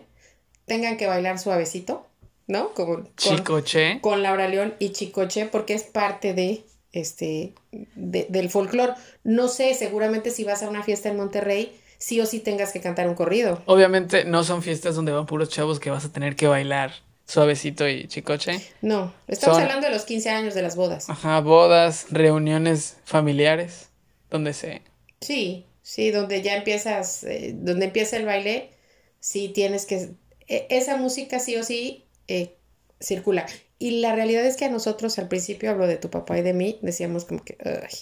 tengan 0.66 0.98
que 0.98 1.08
bailar 1.08 1.40
suavecito, 1.40 2.06
¿no? 2.48 2.74
Como 2.74 2.96
con, 2.96 3.16
Chicoche. 3.16 4.00
con 4.02 4.22
Laura 4.24 4.48
León 4.48 4.74
y 4.80 4.90
Chicoche, 4.90 5.46
porque 5.46 5.74
es 5.74 5.84
parte 5.84 6.34
de 6.34 6.64
este 6.92 7.54
de- 7.96 8.26
del 8.30 8.50
folclore. 8.50 8.94
No 9.24 9.48
sé, 9.48 9.74
seguramente 9.74 10.32
si 10.32 10.44
vas 10.44 10.64
a 10.64 10.70
una 10.70 10.84
fiesta 10.84 11.10
en 11.10 11.18
Monterrey, 11.18 11.76
sí 11.98 12.20
o 12.22 12.26
sí 12.26 12.40
tengas 12.40 12.72
que 12.72 12.82
cantar 12.82 13.08
un 13.08 13.16
corrido. 13.16 13.62
Obviamente 13.66 14.26
no 14.26 14.44
son 14.44 14.62
fiestas 14.62 14.96
donde 14.96 15.12
van 15.12 15.26
puros 15.26 15.50
chavos 15.50 15.80
que 15.80 15.90
vas 15.90 16.06
a 16.06 16.12
tener 16.12 16.36
que 16.36 16.48
bailar 16.48 16.92
suavecito 17.28 17.88
y 17.88 18.08
chicoche. 18.08 18.62
No, 18.82 19.14
estamos 19.28 19.56
Son- 19.58 19.64
hablando 19.64 19.88
de 19.88 19.94
los 19.94 20.04
15 20.06 20.30
años 20.30 20.54
de 20.54 20.62
las 20.62 20.76
bodas. 20.76 21.10
Ajá, 21.10 21.40
bodas, 21.42 22.08
reuniones 22.12 22.98
familiares, 23.06 23.90
donde 24.30 24.54
se... 24.54 24.82
Sí, 25.22 25.66
sí, 25.82 26.12
donde 26.12 26.42
ya 26.42 26.56
empiezas, 26.56 27.24
eh, 27.24 27.52
donde 27.56 27.86
empieza 27.86 28.18
el 28.18 28.26
baile, 28.26 28.72
sí 29.20 29.50
tienes 29.50 29.86
que 29.86 30.10
e- 30.48 30.68
esa 30.70 30.98
música 30.98 31.40
sí 31.40 31.56
o 31.56 31.64
sí 31.64 32.06
eh, 32.28 32.56
circula. 33.00 33.46
Y 33.80 34.00
la 34.00 34.16
realidad 34.16 34.46
es 34.46 34.56
que 34.58 34.66
a 34.66 34.70
nosotros 34.70 35.18
al 35.20 35.28
principio, 35.28 35.70
hablo 35.72 35.88
de 35.88 35.98
tu 35.98 36.10
papá 36.10 36.38
y 36.38 36.42
de 36.42 36.54
mí, 36.54 36.80
decíamos 36.82 37.26
como 37.26 37.44
que, 37.44 37.58
"Ay, 37.64 37.96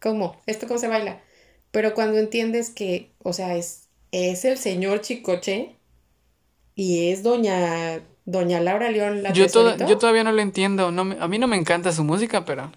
¿cómo? 0.00 0.36
¿Esto 0.46 0.66
cómo 0.66 0.78
se 0.78 0.88
baila? 0.88 1.22
Pero 1.70 1.94
cuando 1.94 2.18
entiendes 2.18 2.70
que, 2.70 3.10
o 3.22 3.32
sea, 3.32 3.56
es, 3.56 3.88
es 4.12 4.44
el 4.44 4.58
señor 4.58 5.00
Chicoche 5.00 5.74
y 6.74 7.10
es 7.10 7.22
doña, 7.22 8.00
doña 8.24 8.60
Laura 8.60 8.90
León 8.90 9.22
la 9.22 9.32
Yo, 9.32 9.46
toda- 9.48 9.76
yo 9.76 9.98
todavía 9.98 10.24
no 10.24 10.32
lo 10.32 10.42
entiendo. 10.42 10.90
No 10.90 11.02
a 11.20 11.28
mí 11.28 11.38
no 11.38 11.48
me 11.48 11.56
encanta 11.56 11.92
su 11.92 12.04
música, 12.04 12.44
pero... 12.44 12.72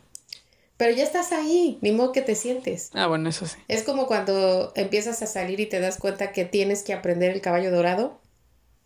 pero 0.80 0.96
ya 0.96 1.04
estás 1.04 1.34
ahí, 1.34 1.78
ni 1.82 1.92
modo 1.92 2.14
que 2.14 2.22
te 2.22 2.36
sientes. 2.36 2.90
Ah, 2.94 3.08
bueno, 3.08 3.28
eso 3.28 3.46
sí. 3.46 3.58
Es 3.68 3.84
como 3.84 4.08
cuando 4.08 4.72
empiezas 4.78 5.22
a 5.22 5.26
salir 5.26 5.60
y 5.60 5.66
te 5.66 5.82
das 5.82 5.98
cuenta 5.98 6.32
que 6.32 6.46
tienes 6.46 6.84
que 6.84 6.94
aprender 6.94 7.32
el 7.32 7.42
caballo 7.42 7.70
dorado, 7.70 8.22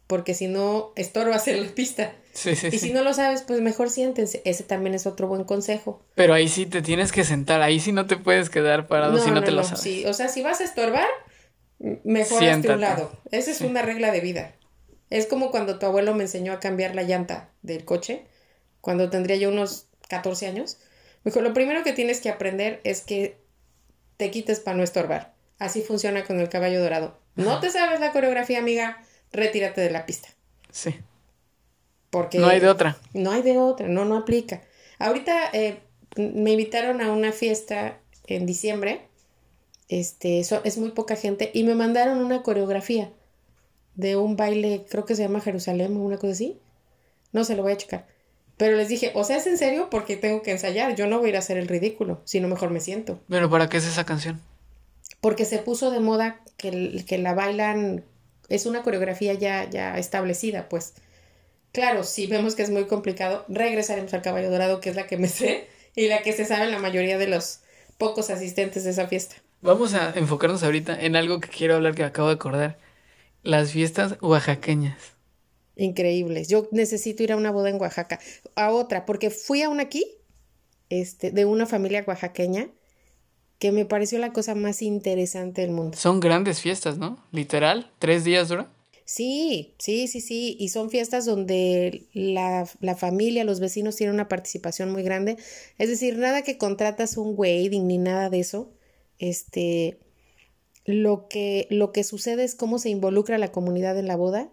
porque 0.07 0.33
si 0.33 0.47
no, 0.47 0.91
estorbas 0.95 1.47
en 1.47 1.63
la 1.63 1.71
pista. 1.71 2.15
Sí, 2.33 2.55
sí, 2.55 2.65
Y 2.67 2.71
sí. 2.71 2.79
si 2.79 2.93
no 2.93 3.03
lo 3.03 3.13
sabes, 3.13 3.43
pues 3.43 3.61
mejor 3.61 3.91
siéntense. 3.91 4.41
Ese 4.43 4.63
también 4.63 4.95
es 4.95 5.05
otro 5.05 5.27
buen 5.27 5.43
consejo. 5.43 6.01
Pero 6.15 6.33
ahí 6.33 6.47
sí 6.47 6.65
te 6.65 6.81
tienes 6.81 7.11
que 7.11 7.23
sentar. 7.23 7.61
Ahí 7.61 7.79
sí 7.79 7.91
no 7.91 8.07
te 8.07 8.17
puedes 8.17 8.49
quedar 8.49 8.87
parado 8.87 9.19
si 9.19 9.29
no, 9.29 9.43
te 9.43 9.51
lo 9.51 9.63
sabes. 9.63 9.81
sí. 9.81 10.03
O 10.07 10.13
sea, 10.13 10.29
si 10.29 10.41
vas 10.41 10.61
a 10.61 10.63
estorbar, 10.63 11.07
mejor 12.03 12.43
hazte 12.43 12.71
un 12.71 12.81
lado. 12.81 13.11
Esa 13.29 13.51
es 13.51 13.61
una 13.61 13.83
regla 13.83 14.11
de 14.11 14.19
vida. 14.19 14.55
Es 15.11 15.27
como 15.27 15.51
cuando 15.51 15.77
tu 15.77 15.85
abuelo 15.85 16.15
me 16.15 16.23
enseñó 16.23 16.53
a 16.53 16.59
cambiar 16.59 16.95
la 16.95 17.03
llanta 17.03 17.51
del 17.61 17.85
coche, 17.85 18.25
cuando 18.81 19.11
tendría 19.11 19.35
yo 19.35 19.49
unos 19.49 19.85
14 20.09 20.47
años. 20.47 20.79
Me 21.23 21.31
dijo, 21.31 21.41
lo 21.41 21.53
primero 21.53 21.83
que 21.83 21.93
tienes 21.93 22.19
que 22.19 22.29
aprender 22.29 22.81
es 22.83 23.01
que 23.01 23.37
te 24.17 24.29
quites 24.31 24.59
para 24.59 24.77
no 24.77 24.83
estorbar. 24.83 25.33
Así 25.59 25.81
funciona 25.81 26.23
con 26.23 26.39
el 26.39 26.49
caballo 26.49 26.81
dorado. 26.81 27.17
No 27.35 27.59
te 27.59 27.69
sabes 27.71 27.99
la 27.99 28.11
coreografía, 28.11 28.59
amiga, 28.59 29.01
retírate 29.31 29.81
de 29.81 29.89
la 29.89 30.05
pista. 30.05 30.29
Sí. 30.71 30.95
Porque 32.09 32.37
No 32.39 32.47
hay 32.47 32.59
de 32.59 32.69
otra. 32.69 32.97
no 33.13 33.31
hay 33.31 33.41
de 33.41 33.57
otra, 33.57 33.87
no, 33.87 34.05
no 34.05 34.17
aplica. 34.17 34.61
Ahorita 34.99 35.49
eh, 35.53 35.79
me 36.15 36.51
invitaron 36.51 37.01
a 37.01 37.11
una 37.11 37.31
fiesta 37.31 37.97
en 38.27 38.45
diciembre. 38.45 39.07
Este, 39.89 40.43
so- 40.43 40.61
es 40.63 40.77
muy 40.77 40.91
poca 40.91 41.15
gente. 41.15 41.49
Y 41.53 41.63
me 41.63 41.75
mandaron 41.75 42.19
una 42.19 42.43
coreografía 42.43 43.11
de 43.95 44.15
un 44.15 44.35
baile, 44.35 44.85
creo 44.89 45.05
que 45.05 45.15
se 45.15 45.23
llama 45.23 45.41
Jerusalén 45.41 45.95
o 45.97 46.01
una 46.01 46.17
cosa 46.17 46.33
así. 46.33 46.59
No 47.31 47.43
se 47.43 47.55
lo 47.55 47.63
voy 47.63 47.71
a 47.73 47.77
checar. 47.77 48.05
Pero 48.57 48.77
les 48.77 48.87
dije, 48.87 49.11
o 49.15 49.23
sea, 49.23 49.37
es 49.37 49.47
en 49.47 49.57
serio 49.57 49.89
porque 49.89 50.15
tengo 50.15 50.41
que 50.41 50.51
ensayar. 50.51 50.95
Yo 50.95 51.07
no 51.07 51.19
voy 51.19 51.27
a 51.27 51.29
ir 51.29 51.35
a 51.35 51.39
hacer 51.39 51.57
el 51.57 51.67
ridículo, 51.67 52.21
sino 52.25 52.47
mejor 52.47 52.69
me 52.69 52.79
siento. 52.79 53.19
Pero 53.27 53.49
¿para 53.49 53.69
qué 53.69 53.77
es 53.77 53.85
esa 53.85 54.05
canción? 54.05 54.41
Porque 55.21 55.45
se 55.45 55.59
puso 55.59 55.91
de 55.91 55.99
moda 55.99 56.41
que, 56.57 57.03
que 57.07 57.17
la 57.17 57.33
bailan, 57.33 58.03
es 58.49 58.65
una 58.65 58.83
coreografía 58.83 59.33
ya, 59.33 59.69
ya 59.69 59.97
establecida, 59.97 60.69
pues. 60.69 60.93
Claro, 61.71 62.03
si 62.03 62.27
vemos 62.27 62.53
que 62.55 62.61
es 62.61 62.69
muy 62.69 62.85
complicado, 62.85 63.45
regresaremos 63.47 64.13
al 64.13 64.21
caballo 64.21 64.51
dorado, 64.51 64.79
que 64.79 64.89
es 64.89 64.95
la 64.95 65.07
que 65.07 65.17
me 65.17 65.27
sé 65.27 65.67
y 65.95 66.07
la 66.07 66.21
que 66.21 66.33
se 66.33 66.45
sabe 66.45 66.69
la 66.69 66.79
mayoría 66.79 67.17
de 67.17 67.27
los 67.27 67.59
pocos 67.97 68.29
asistentes 68.29 68.83
de 68.83 68.91
esa 68.91 69.07
fiesta. 69.07 69.35
Vamos 69.61 69.93
a 69.93 70.11
enfocarnos 70.15 70.61
ahorita 70.61 70.99
en 70.99 71.15
algo 71.15 71.39
que 71.39 71.47
quiero 71.47 71.75
hablar 71.75 71.95
que 71.95 72.03
acabo 72.03 72.27
de 72.27 72.35
acordar. 72.35 72.77
Las 73.43 73.71
fiestas 73.71 74.17
oaxaqueñas. 74.21 75.12
Increíbles. 75.75 76.47
Yo 76.49 76.67
necesito 76.71 77.23
ir 77.23 77.31
a 77.31 77.37
una 77.37 77.51
boda 77.51 77.69
en 77.69 77.81
Oaxaca, 77.81 78.19
a 78.55 78.71
otra, 78.71 79.05
porque 79.05 79.29
fui 79.29 79.61
a 79.61 79.69
una 79.69 79.83
aquí, 79.83 80.05
este, 80.89 81.31
de 81.31 81.45
una 81.45 81.65
familia 81.65 82.03
oaxaqueña, 82.05 82.69
que 83.57 83.71
me 83.71 83.85
pareció 83.85 84.19
la 84.19 84.33
cosa 84.33 84.55
más 84.55 84.81
interesante 84.81 85.61
del 85.61 85.71
mundo. 85.71 85.97
Son 85.97 86.19
grandes 86.19 86.59
fiestas, 86.61 86.97
¿no? 86.97 87.23
Literal, 87.31 87.91
tres 87.97 88.23
días 88.23 88.49
dura. 88.49 88.71
Sí, 89.05 89.75
sí, 89.79 90.07
sí, 90.07 90.21
sí. 90.21 90.55
Y 90.59 90.69
son 90.69 90.89
fiestas 90.89 91.25
donde 91.25 92.07
la, 92.13 92.67
la 92.79 92.95
familia, 92.95 93.43
los 93.43 93.59
vecinos 93.59 93.95
tienen 93.95 94.13
una 94.13 94.27
participación 94.27 94.91
muy 94.91 95.03
grande. 95.03 95.37
Es 95.77 95.89
decir, 95.89 96.17
nada 96.17 96.41
que 96.41 96.57
contratas 96.57 97.17
un 97.17 97.33
wedding 97.35 97.87
ni 97.87 97.97
nada 97.97 98.29
de 98.29 98.39
eso. 98.39 98.71
Este, 99.19 99.99
lo 100.85 101.27
que, 101.27 101.67
lo 101.69 101.91
que 101.91 102.03
sucede 102.03 102.43
es 102.43 102.55
cómo 102.55 102.79
se 102.79 102.89
involucra 102.89 103.37
la 103.37 103.51
comunidad 103.51 103.97
en 103.97 104.07
la 104.07 104.15
boda. 104.15 104.49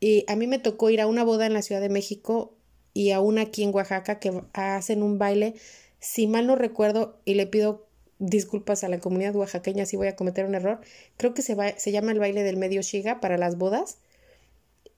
Y 0.00 0.24
a 0.28 0.36
mí 0.36 0.46
me 0.46 0.58
tocó 0.58 0.90
ir 0.90 1.00
a 1.00 1.06
una 1.06 1.24
boda 1.24 1.46
en 1.46 1.52
la 1.52 1.62
Ciudad 1.62 1.80
de 1.80 1.90
México 1.90 2.54
y 2.94 3.10
a 3.10 3.20
una 3.20 3.42
aquí 3.42 3.62
en 3.62 3.74
Oaxaca 3.74 4.18
que 4.18 4.32
hacen 4.54 5.02
un 5.02 5.18
baile. 5.18 5.54
Si 6.00 6.26
mal 6.26 6.46
no 6.46 6.56
recuerdo, 6.56 7.20
y 7.24 7.34
le 7.34 7.46
pido 7.46 7.86
disculpas 8.20 8.84
a 8.84 8.88
la 8.88 9.00
comunidad 9.00 9.34
oaxaqueña 9.34 9.86
si 9.86 9.96
voy 9.96 10.06
a 10.08 10.14
cometer 10.14 10.44
un 10.44 10.54
error, 10.54 10.80
creo 11.16 11.34
que 11.34 11.42
se, 11.42 11.54
va, 11.54 11.76
se 11.78 11.90
llama 11.90 12.12
el 12.12 12.18
baile 12.18 12.42
del 12.42 12.56
medio 12.56 12.82
shiga 12.82 13.18
para 13.20 13.38
las 13.38 13.56
bodas, 13.56 13.98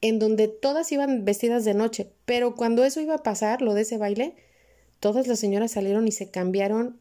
en 0.00 0.18
donde 0.18 0.48
todas 0.48 0.90
iban 0.90 1.24
vestidas 1.24 1.64
de 1.64 1.74
noche, 1.74 2.10
pero 2.24 2.56
cuando 2.56 2.84
eso 2.84 3.00
iba 3.00 3.14
a 3.14 3.22
pasar, 3.22 3.62
lo 3.62 3.74
de 3.74 3.82
ese 3.82 3.96
baile, 3.96 4.34
todas 4.98 5.28
las 5.28 5.38
señoras 5.38 5.70
salieron 5.70 6.08
y 6.08 6.12
se 6.12 6.30
cambiaron 6.30 6.98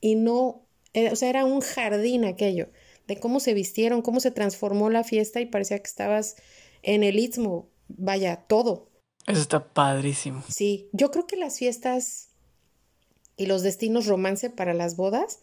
y 0.00 0.14
no, 0.14 0.62
eh, 0.92 1.10
o 1.10 1.16
sea, 1.16 1.30
era 1.30 1.46
un 1.46 1.60
jardín 1.60 2.26
aquello, 2.26 2.68
de 3.08 3.18
cómo 3.18 3.40
se 3.40 3.54
vistieron, 3.54 4.02
cómo 4.02 4.20
se 4.20 4.30
transformó 4.30 4.90
la 4.90 5.04
fiesta 5.04 5.40
y 5.40 5.46
parecía 5.46 5.78
que 5.78 5.88
estabas 5.88 6.36
en 6.82 7.02
el 7.02 7.18
istmo, 7.18 7.68
vaya, 7.88 8.44
todo. 8.46 8.88
Eso 9.26 9.40
está 9.40 9.72
padrísimo. 9.72 10.42
Sí, 10.48 10.88
yo 10.92 11.10
creo 11.10 11.26
que 11.26 11.36
las 11.36 11.58
fiestas 11.58 12.30
y 13.36 13.46
los 13.46 13.62
destinos 13.62 14.06
romance 14.06 14.50
para 14.50 14.74
las 14.74 14.96
bodas, 14.96 15.40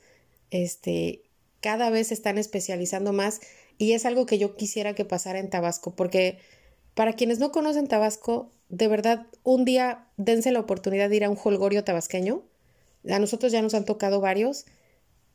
este, 0.52 1.23
cada 1.62 1.89
vez 1.89 2.08
se 2.08 2.13
están 2.13 2.38
especializando 2.38 3.13
más 3.13 3.41
y 3.78 3.93
es 3.93 4.06
algo 4.06 4.25
que 4.25 4.38
yo 4.38 4.56
quisiera 4.56 4.93
que 4.93 5.06
pasara 5.06 5.39
en 5.39 5.49
Tabasco, 5.49 5.95
porque 5.95 6.39
para 6.93 7.13
quienes 7.13 7.39
no 7.39 7.52
conocen 7.52 7.88
Tabasco, 7.88 8.52
de 8.67 8.88
verdad, 8.88 9.28
un 9.43 9.65
día 9.65 10.08
dense 10.17 10.52
la 10.52 10.60
oportunidad 10.60 11.10
de 11.10 11.15
ir 11.15 11.23
a 11.23 11.30
un 11.30 11.38
holgorio 11.41 11.84
tabasqueño. 11.84 12.43
A 13.10 13.19
nosotros 13.19 13.52
ya 13.52 13.62
nos 13.62 13.73
han 13.73 13.86
tocado 13.86 14.19
varios 14.19 14.65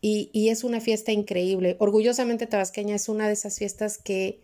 y, 0.00 0.30
y 0.32 0.50
es 0.50 0.62
una 0.62 0.80
fiesta 0.80 1.10
increíble. 1.10 1.76
Orgullosamente 1.80 2.46
tabasqueña 2.46 2.94
es 2.94 3.08
una 3.08 3.26
de 3.26 3.32
esas 3.32 3.58
fiestas 3.58 3.98
que 3.98 4.42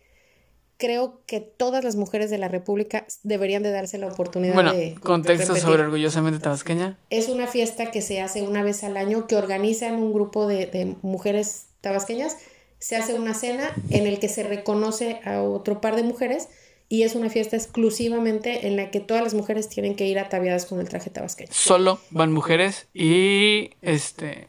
creo 0.80 1.20
que 1.26 1.38
todas 1.40 1.84
las 1.84 1.94
mujeres 1.94 2.30
de 2.30 2.38
la 2.38 2.48
República 2.48 3.06
deberían 3.22 3.62
de 3.62 3.70
darse 3.70 3.98
la 3.98 4.08
oportunidad 4.08 4.54
Bueno, 4.54 4.72
de... 4.72 4.94
contexto 4.94 5.54
sobre 5.54 5.82
orgullosamente 5.82 6.40
tabasqueña. 6.40 6.98
Es 7.10 7.28
una 7.28 7.46
fiesta 7.46 7.92
que 7.92 8.02
se 8.02 8.20
hace 8.20 8.42
una 8.42 8.64
vez 8.64 8.82
al 8.82 8.96
año, 8.96 9.28
que 9.28 9.36
organizan 9.36 9.94
un 9.94 10.12
grupo 10.12 10.48
de, 10.48 10.66
de 10.66 10.96
mujeres 11.02 11.66
tabasqueñas. 11.80 12.36
Se 12.80 12.96
hace 12.96 13.14
una 13.14 13.34
cena 13.34 13.70
en 13.90 14.06
el 14.06 14.18
que 14.18 14.28
se 14.28 14.42
reconoce 14.42 15.20
a 15.24 15.42
otro 15.42 15.80
par 15.80 15.94
de 15.94 16.02
mujeres 16.02 16.48
y 16.88 17.02
es 17.02 17.14
una 17.14 17.28
fiesta 17.30 17.54
exclusivamente 17.56 18.66
en 18.66 18.76
la 18.76 18.90
que 18.90 18.98
todas 19.00 19.22
las 19.22 19.34
mujeres 19.34 19.68
tienen 19.68 19.94
que 19.94 20.06
ir 20.06 20.18
ataviadas 20.18 20.66
con 20.66 20.80
el 20.80 20.88
traje 20.88 21.10
tabasqueño. 21.10 21.50
Solo 21.52 22.00
van 22.10 22.32
mujeres 22.32 22.88
y 22.94 23.70
este 23.82 24.48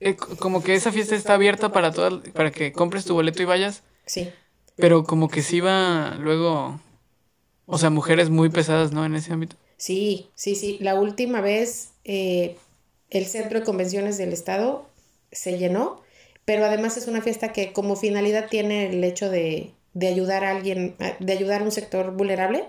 eh, 0.00 0.16
como 0.16 0.62
que 0.62 0.74
esa 0.74 0.90
fiesta 0.90 1.14
está 1.14 1.34
abierta 1.34 1.70
para 1.70 1.92
todas 1.92 2.14
para 2.32 2.50
que 2.50 2.72
compres 2.72 3.04
tu 3.04 3.14
boleto 3.14 3.42
y 3.42 3.44
vayas, 3.44 3.82
Sí. 4.06 4.30
Pero 4.76 5.04
como 5.04 5.28
que 5.28 5.42
sí 5.42 5.60
va 5.60 6.16
luego 6.18 6.80
o 7.70 7.78
sea, 7.78 7.88
mujeres 7.88 8.30
muy 8.30 8.48
pesadas, 8.48 8.92
¿no? 8.92 9.04
En 9.04 9.14
ese 9.14 9.32
ámbito. 9.32 9.56
Sí, 9.76 10.28
sí, 10.34 10.56
sí. 10.56 10.76
La 10.80 10.96
última 10.96 11.40
vez 11.40 11.90
eh, 12.04 12.56
el 13.10 13.26
centro 13.26 13.60
de 13.60 13.64
convenciones 13.64 14.18
del 14.18 14.32
estado 14.32 14.86
se 15.30 15.56
llenó, 15.56 16.02
pero 16.44 16.64
además 16.64 16.96
es 16.96 17.06
una 17.06 17.22
fiesta 17.22 17.52
que 17.52 17.72
como 17.72 17.94
finalidad 17.94 18.48
tiene 18.48 18.86
el 18.88 19.04
hecho 19.04 19.30
de, 19.30 19.70
de 19.94 20.08
ayudar 20.08 20.42
a 20.44 20.50
alguien, 20.50 20.96
de 21.20 21.32
ayudar 21.32 21.60
a 21.60 21.64
un 21.64 21.70
sector 21.70 22.10
vulnerable, 22.10 22.64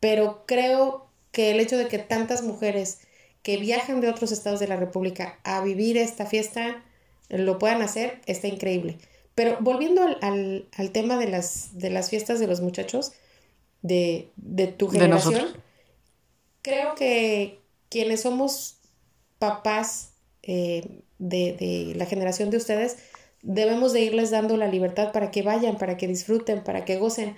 pero 0.00 0.44
creo 0.46 1.06
que 1.32 1.50
el 1.50 1.60
hecho 1.60 1.78
de 1.78 1.88
que 1.88 1.98
tantas 1.98 2.42
mujeres 2.42 2.98
que 3.42 3.56
viajan 3.56 4.02
de 4.02 4.10
otros 4.10 4.32
estados 4.32 4.60
de 4.60 4.68
la 4.68 4.76
República 4.76 5.38
a 5.44 5.62
vivir 5.62 5.96
esta 5.96 6.26
fiesta 6.26 6.84
lo 7.30 7.58
puedan 7.58 7.80
hacer, 7.80 8.20
está 8.26 8.48
increíble. 8.48 8.98
Pero 9.34 9.56
volviendo 9.60 10.02
al, 10.02 10.18
al, 10.22 10.68
al 10.76 10.90
tema 10.90 11.16
de 11.16 11.28
las, 11.28 11.78
de 11.78 11.90
las 11.90 12.10
fiestas 12.10 12.40
de 12.40 12.46
los 12.46 12.60
muchachos, 12.60 13.12
de, 13.82 14.30
de 14.36 14.66
tu 14.66 14.88
generación, 14.88 15.48
creo 16.62 16.94
que 16.94 17.60
quienes 17.88 18.22
somos 18.22 18.76
papás 19.38 20.12
eh, 20.42 21.02
de, 21.18 21.56
de 21.58 21.94
la 21.96 22.06
generación 22.06 22.50
de 22.50 22.58
ustedes, 22.58 22.98
debemos 23.42 23.92
de 23.92 24.02
irles 24.02 24.30
dando 24.30 24.56
la 24.56 24.68
libertad 24.68 25.12
para 25.12 25.30
que 25.30 25.42
vayan, 25.42 25.78
para 25.78 25.96
que 25.96 26.06
disfruten, 26.06 26.62
para 26.62 26.84
que 26.84 26.98
gocen, 26.98 27.36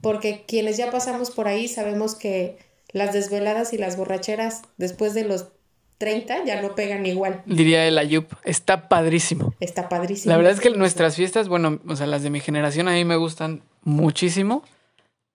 porque 0.00 0.44
quienes 0.46 0.76
ya 0.76 0.90
pasamos 0.90 1.30
por 1.30 1.48
ahí 1.48 1.68
sabemos 1.68 2.14
que 2.14 2.58
las 2.92 3.12
desveladas 3.12 3.72
y 3.72 3.78
las 3.78 3.96
borracheras 3.96 4.62
después 4.78 5.14
de 5.14 5.24
los 5.24 5.48
30 6.00 6.46
ya 6.46 6.62
no 6.62 6.74
pegan 6.74 7.04
igual. 7.04 7.42
Diría 7.44 7.86
el 7.86 7.98
Ayup, 7.98 8.32
está 8.42 8.88
padrísimo. 8.88 9.52
Está 9.60 9.90
padrísimo. 9.90 10.32
La 10.32 10.38
verdad 10.38 10.54
es 10.54 10.60
que 10.60 10.70
nuestras 10.70 11.14
fiestas, 11.14 11.46
bueno, 11.48 11.78
o 11.86 11.94
sea, 11.94 12.06
las 12.06 12.22
de 12.22 12.30
mi 12.30 12.40
generación 12.40 12.88
a 12.88 12.92
mí 12.92 13.04
me 13.04 13.16
gustan 13.16 13.62
muchísimo. 13.82 14.64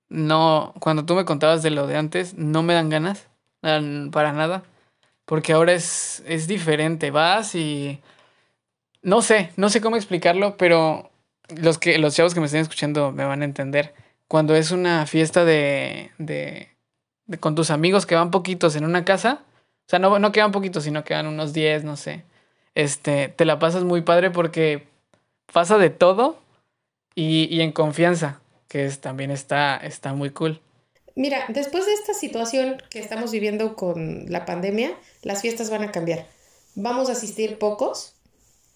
No, 0.10 0.73
cuando 0.80 1.06
tú 1.06 1.13
me 1.13 1.23
contabas 1.23 1.62
de 1.62 1.69
lo 1.69 1.86
de 1.86 1.97
antes, 1.97 2.34
no 2.34 2.63
me 2.63 2.73
dan 2.73 2.89
ganas 2.89 3.28
ah, 3.62 3.80
para 4.12 4.34
nada, 4.34 4.63
porque 5.25 5.54
ahora 5.54 5.73
es, 5.73 6.23
es 6.25 6.47
diferente, 6.47 7.12
vas 7.12 7.54
y 7.54 8.01
no 9.04 9.21
sé, 9.21 9.51
no 9.58 9.69
sé 9.69 9.82
cómo 9.82 9.97
explicarlo, 9.97 10.58
pero 10.58 11.12
los 11.56 11.78
que 11.78 11.99
los 11.99 12.15
chavos 12.15 12.34
que 12.34 12.39
me 12.39 12.47
estén 12.47 12.62
escuchando 12.62 13.12
me 13.12 13.23
van 13.23 13.43
a 13.43 13.45
entender. 13.45 13.93
cuando 14.28 14.56
es 14.56 14.71
una 14.71 15.06
fiesta 15.06 15.45
de, 15.45 16.10
de, 16.17 16.69
de 17.28 17.38
con 17.38 17.54
tus 17.54 17.69
amigos 17.69 18.08
que 18.08 18.15
van 18.15 18.32
poquitos 18.32 18.75
en 18.75 18.84
una 18.84 19.06
casa, 19.06 19.43
o 19.86 19.89
sea, 19.89 20.00
no, 20.00 20.17
no 20.19 20.32
quedan 20.32 20.52
poquitos, 20.52 20.84
sino 20.84 21.04
quedan 21.04 21.28
unos 21.28 21.54
10, 21.54 21.84
no 21.84 21.95
sé. 21.95 22.24
Este, 22.74 23.30
te 23.30 23.45
la 23.45 23.60
pasas 23.60 23.84
muy 23.84 24.02
padre 24.02 24.32
porque 24.32 24.88
pasa 25.52 25.78
de 25.78 25.89
todo 25.89 26.38
y, 27.13 27.48
y 27.56 27.62
en 27.62 27.71
confianza, 27.71 28.41
que 28.67 28.86
es, 28.86 29.00
también 29.00 29.32
está, 29.32 29.78
está 29.78 30.13
muy 30.13 30.32
cool. 30.32 30.60
Mira, 31.15 31.45
después 31.48 31.86
de 31.86 31.93
esta 31.93 32.13
situación 32.13 32.82
que 32.89 33.00
estamos 33.00 33.32
viviendo 33.32 33.76
con 33.76 34.26
la 34.28 34.45
pandemia, 34.45 34.98
las 35.21 35.41
fiestas 35.41 35.69
van 35.69 35.84
a 35.84 35.91
cambiar. 35.91 36.28
Vamos 36.76 37.08
a 37.08 37.13
asistir 37.13 37.58
pocos 37.58 38.15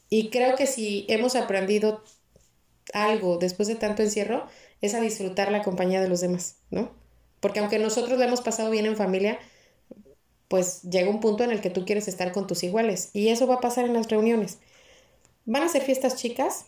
y 0.10 0.30
creo 0.30 0.56
que 0.56 0.65
si 0.65 1.06
hemos 1.10 1.36
aprendido 1.36 2.02
algo 2.93 3.38
después 3.38 3.67
de 3.67 3.76
tanto 3.76 4.04
encierro, 4.04 4.48
es 4.82 4.93
a 4.93 5.02
disfrutar 5.02 5.52
la 5.52 5.63
compañía 5.63 6.02
de 6.02 6.08
los 6.08 6.22
demás, 6.22 6.56
¿no? 6.72 6.91
Porque 7.39 7.60
aunque 7.60 7.80
nosotros 7.80 8.17
lo 8.17 8.24
hemos 8.24 8.41
pasado 8.41 8.69
bien 8.69 8.86
en 8.86 8.95
familia, 8.95 9.38
pues 10.49 10.81
llega 10.81 11.09
un 11.09 11.21
punto 11.21 11.43
en 11.45 11.51
el 11.51 11.62
que 11.62 11.69
tú 11.69 11.85
quieres 11.85 12.09
estar 12.09 12.33
con 12.33 12.47
tus 12.47 12.63
iguales 12.63 13.12
y 13.13 13.29
eso 13.29 13.47
va 13.47 13.55
a 13.55 13.62
pasar 13.62 13.85
en 13.85 13.93
las 13.93 14.09
reuniones. 14.09 14.57
Van 15.45 15.63
a 15.63 15.69
ser 15.69 15.83
fiestas 15.83 16.17
chicas, 16.17 16.65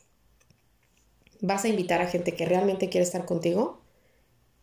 vas 1.42 1.66
a 1.66 1.68
invitar 1.68 2.02
a 2.02 2.08
gente 2.08 2.34
que 2.34 2.46
realmente 2.46 2.90
quiere 2.90 3.04
estar 3.04 3.26
contigo 3.26 3.82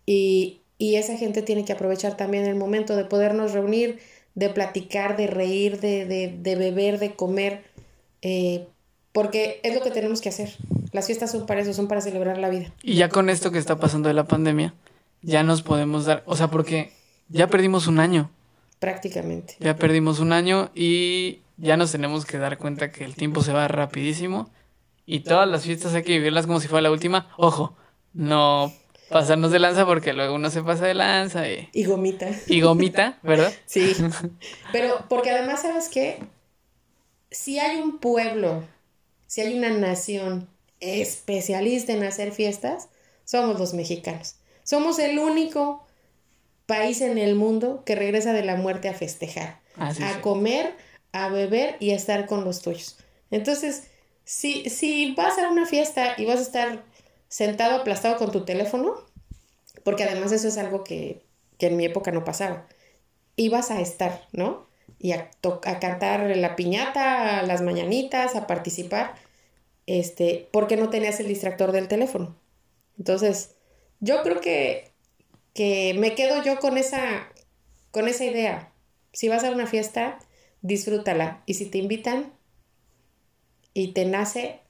y, 0.07 0.61
y 0.79 0.95
esa 0.95 1.17
gente 1.17 1.43
tiene 1.43 1.65
que 1.65 1.73
aprovechar 1.73 2.17
también 2.17 2.47
el 2.47 2.55
momento 2.55 2.97
de 2.97 3.05
podernos 3.05 3.53
reunir, 3.53 3.99
de 4.37 4.51
platicar, 4.51 5.17
de 5.17 5.27
reír, 5.27 5.81
de, 5.81 6.07
de, 6.07 6.33
de 6.41 6.57
beber, 6.57 7.01
de 7.01 7.17
comer, 7.17 7.65
eh, 8.23 8.69
porque 9.13 9.61
es 9.65 9.75
lo 9.75 9.83
que 9.83 9.91
tenemos 9.91 10.21
que 10.21 10.29
hacer. 10.29 10.57
Las 10.93 11.07
fiestas 11.07 11.33
son 11.33 11.45
para 11.45 11.61
eso, 11.61 11.73
son 11.73 11.89
para 11.89 12.01
celebrar 12.01 12.39
la 12.39 12.49
vida. 12.49 12.73
Y 12.83 12.95
ya 12.95 13.09
con 13.09 13.31
esto 13.31 13.51
que 13.51 13.59
está 13.59 13.77
pasando 13.77 14.09
de 14.09 14.15
la 14.15 14.29
pandemia, 14.29 14.75
ya 15.23 15.43
nos 15.43 15.63
podemos 15.63 16.05
dar, 16.05 16.23
o 16.25 16.37
sea, 16.37 16.49
porque 16.49 16.93
ya 17.29 17.49
perdimos 17.49 17.89
un 17.89 17.99
año, 17.99 18.31
Prácticamente. 18.79 19.57
ya 19.61 19.77
perdimos 19.77 20.21
un 20.21 20.33
año 20.33 20.71
y 20.75 21.41
ya 21.57 21.77
nos 21.77 21.91
tenemos 21.93 22.25
que 22.27 22.39
dar 22.39 22.59
cuenta 22.59 22.93
que 22.93 23.05
el 23.05 23.15
tiempo 23.17 23.43
se 23.43 23.53
va 23.53 23.67
rapidísimo 23.69 24.51
y 25.07 25.21
todas 25.21 25.49
las 25.49 25.65
fiestas 25.65 25.95
hay 25.95 26.03
que 26.05 26.13
vivirlas 26.19 26.47
como 26.47 26.61
si 26.61 26.69
fuera 26.69 26.83
la 26.83 26.91
última. 26.93 27.29
Ojo, 27.37 27.75
no 28.13 28.73
pasarnos 29.11 29.51
de 29.51 29.59
lanza 29.59 29.87
porque 29.87 30.13
luego 30.13 30.35
uno 30.35 30.51
se 30.51 30.63
pasa 30.63 30.87
de 30.87 30.95
lanza 30.95 31.49
y, 31.51 31.69
Y 31.73 31.85
gomita. 31.85 32.29
y 32.47 32.61
gomita, 32.61 33.19
¿verdad? 33.23 33.53
Sí. 33.67 33.95
Pero 34.73 35.05
porque 35.09 35.31
además, 35.31 35.63
¿sabes 35.63 35.89
qué? 35.89 36.19
Si 37.31 37.59
hay 37.59 37.81
un 37.81 37.99
pueblo, 37.99 38.63
si 39.27 39.41
hay 39.41 39.57
una 39.59 39.71
nación 39.71 40.49
especialista 40.81 41.93
en 41.93 42.05
hacer 42.05 42.33
fiestas, 42.33 42.89
somos 43.25 43.59
los 43.59 43.75
mexicanos. 43.75 44.37
Somos 44.63 44.99
el 44.99 45.19
único 45.19 45.87
país 46.69 47.01
en 47.01 47.17
el 47.17 47.35
mundo 47.35 47.83
que 47.87 47.97
regresa 47.97 48.35
de 48.35 48.45
la 48.45 48.55
muerte 48.55 48.91
a 48.91 48.95
festejar, 48.95 49.59
Así 49.77 50.03
a 50.03 50.21
comer, 50.21 50.75
a 51.13 51.31
beber 51.31 51.77
y 51.81 51.93
a 51.93 51.97
estar 51.97 52.27
con 52.27 52.45
los 52.45 52.61
tuyos. 52.61 52.99
Entonces, 53.31 53.89
si, 54.25 54.69
si 54.69 55.15
vas 55.15 55.39
a 55.39 55.49
una 55.49 55.65
fiesta 55.65 56.13
y 56.19 56.27
vas 56.27 56.41
a 56.41 56.43
estar 56.43 56.85
sentado 57.29 57.77
aplastado 57.77 58.19
con 58.19 58.31
tu 58.31 58.45
teléfono, 58.45 58.97
porque 59.83 60.05
además 60.05 60.31
eso 60.33 60.47
es 60.47 60.59
algo 60.59 60.85
que, 60.85 61.23
que 61.57 61.69
en 61.69 61.79
mi 61.79 61.87
época 61.87 62.13
no 62.13 62.23
pasaba, 62.25 62.67
ibas 63.37 63.71
a 63.71 63.81
estar, 63.81 64.29
¿no? 64.33 64.67
Y 64.99 65.13
a, 65.13 65.31
a 65.65 65.81
cantar 65.81 66.37
la 66.37 66.55
piñata, 66.55 67.39
a 67.39 67.43
las 67.45 67.63
mañanitas, 67.63 68.37
a 68.37 68.47
participar, 68.47 69.15
este, 69.87 70.51
porque 70.53 70.77
no 70.77 70.91
tenías 70.91 71.19
el 71.19 71.29
distractor 71.29 71.73
del 71.73 71.89
teléfono. 71.89 72.37
Entonces, 72.99 73.55
yo 74.01 74.23
creo 74.23 74.43
que, 74.43 74.88
que 75.55 75.95
me 75.99 76.15
quedo 76.15 76.43
yo 76.45 76.59
con 76.59 76.79
esa, 76.79 77.29
con 77.91 78.09
esa 78.09 78.25
idea. 78.25 78.73
Si 79.13 79.29
vas 79.29 79.45
a 79.45 79.51
una 79.51 79.67
fiesta, 79.67 80.19
disfrútala. 80.63 81.43
Y 81.47 81.55
si 81.55 81.67
te 81.67 81.79
invitan 81.79 82.33
y 83.75 83.89
te 83.93 84.05
nace, 84.05 84.61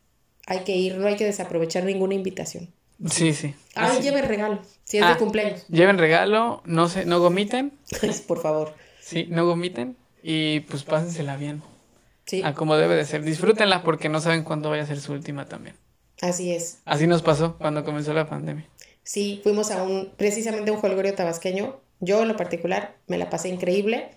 hay 0.47 0.61
que 0.61 0.77
ir, 0.77 0.97
no 0.97 1.07
hay 1.07 1.17
que 1.17 1.25
desaprovechar 1.25 1.85
ninguna 1.85 2.15
invitación. 2.15 2.73
Sí, 3.11 3.33
sí. 3.33 3.55
Ay, 3.75 3.91
Así. 3.93 4.03
lleve 4.03 4.23
regalo, 4.23 4.61
si 4.85 4.99
es 4.99 5.05
Ah. 5.05 5.11
de 5.13 5.17
cumpleaños. 5.19 5.67
Lleven 5.69 5.99
regalo, 5.99 6.63
no 6.65 6.89
se, 6.89 7.05
no 7.05 7.21
gomiten, 7.21 7.73
Por 8.27 8.41
favor. 8.41 8.75
sí, 9.01 9.27
no 9.31 9.47
gomiten 9.47 9.97
y 10.23 10.61
pues 10.61 10.83
pásensela 10.83 11.37
bien. 11.37 11.63
Sí, 12.27 12.43
A 12.43 12.55
como 12.55 12.77
debe 12.77 12.97
de 12.97 13.05
ser. 13.07 13.23
Disfrútenla 13.23 13.83
porque 13.83 14.09
no 14.09 14.21
saben 14.21 14.43
cuándo 14.43 14.69
vaya 14.69 14.83
a 14.83 14.87
ser 14.87 15.01
su 15.01 15.13
última 15.13 15.47
también. 15.47 15.77
así 16.21 16.53
es. 16.53 16.81
Así 16.85 17.07
nos 17.07 17.23
pasó 17.23 17.57
cuando 17.57 17.85
comenzó 17.85 18.13
la 18.13 18.29
pandemia. 18.29 18.67
Sí, 19.09 19.41
fuimos 19.43 19.71
a 19.71 19.83
un, 19.85 20.11
precisamente 20.19 20.71
a 20.71 20.75
un 20.75 20.81
jolgorio 20.81 21.15
tabasqueño. 21.15 21.81
Yo 22.01 22.21
en 22.21 22.29
lo 22.29 22.37
particular 22.37 22.95
me 23.07 23.17
la 23.17 23.31
pasé 23.31 23.49
increíble 23.49 24.11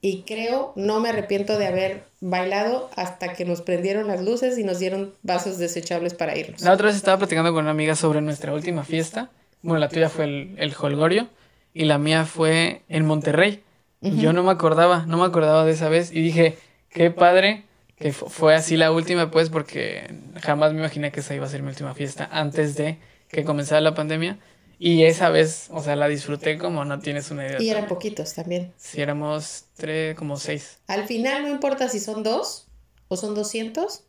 y 0.00 0.22
creo, 0.22 0.72
no 0.74 0.98
me 0.98 1.10
arrepiento 1.10 1.56
de 1.56 1.68
haber 1.68 2.02
bailado 2.20 2.90
hasta 2.96 3.32
que 3.34 3.44
nos 3.44 3.62
prendieron 3.62 4.08
las 4.08 4.20
luces 4.24 4.58
y 4.58 4.64
nos 4.64 4.80
dieron 4.80 5.14
vasos 5.22 5.58
desechables 5.58 6.14
para 6.14 6.36
irnos. 6.36 6.62
La 6.62 6.72
otra 6.72 6.88
vez 6.88 6.96
estaba 6.96 7.16
platicando 7.18 7.52
con 7.52 7.62
una 7.62 7.70
amiga 7.70 7.94
sobre 7.94 8.20
nuestra 8.20 8.52
última 8.52 8.82
fiesta. 8.82 9.30
Bueno, 9.62 9.78
la 9.78 9.88
tuya 9.88 10.08
fue 10.08 10.24
el, 10.24 10.56
el 10.58 10.74
Holgorio 10.76 11.28
y 11.72 11.84
la 11.84 11.98
mía 11.98 12.24
fue 12.24 12.82
en 12.88 13.06
Monterrey. 13.06 13.62
Yo 14.00 14.32
no 14.32 14.42
me 14.42 14.50
acordaba, 14.50 15.06
no 15.06 15.16
me 15.18 15.26
acordaba 15.26 15.64
de 15.64 15.72
esa 15.72 15.88
vez 15.88 16.10
y 16.10 16.20
dije, 16.22 16.58
qué 16.90 17.12
padre 17.12 17.62
que 17.96 18.12
fu- 18.12 18.28
fue 18.28 18.56
así 18.56 18.76
la 18.76 18.90
última, 18.90 19.30
pues, 19.30 19.48
porque 19.48 20.12
jamás 20.42 20.72
me 20.72 20.80
imaginé 20.80 21.12
que 21.12 21.20
esa 21.20 21.36
iba 21.36 21.46
a 21.46 21.48
ser 21.48 21.62
mi 21.62 21.68
última 21.68 21.94
fiesta 21.94 22.28
antes 22.32 22.74
de 22.76 22.98
que 23.28 23.44
comenzara 23.44 23.80
la 23.80 23.94
pandemia. 23.94 24.38
Y 24.80 25.02
esa 25.04 25.28
vez, 25.28 25.68
o 25.70 25.82
sea, 25.82 25.96
la 25.96 26.06
disfruté 26.06 26.56
como 26.56 26.84
no 26.84 27.00
tienes 27.00 27.30
una 27.30 27.46
idea. 27.46 27.60
Y 27.60 27.68
eran 27.68 27.88
poquitos 27.88 28.34
también. 28.34 28.72
Si 28.76 29.00
éramos 29.00 29.64
tres, 29.76 30.16
como 30.16 30.36
seis. 30.36 30.78
Al 30.86 31.06
final 31.06 31.42
no 31.42 31.48
importa 31.48 31.88
si 31.88 31.98
son 31.98 32.22
dos 32.22 32.68
o 33.08 33.16
son 33.16 33.34
200, 33.34 34.04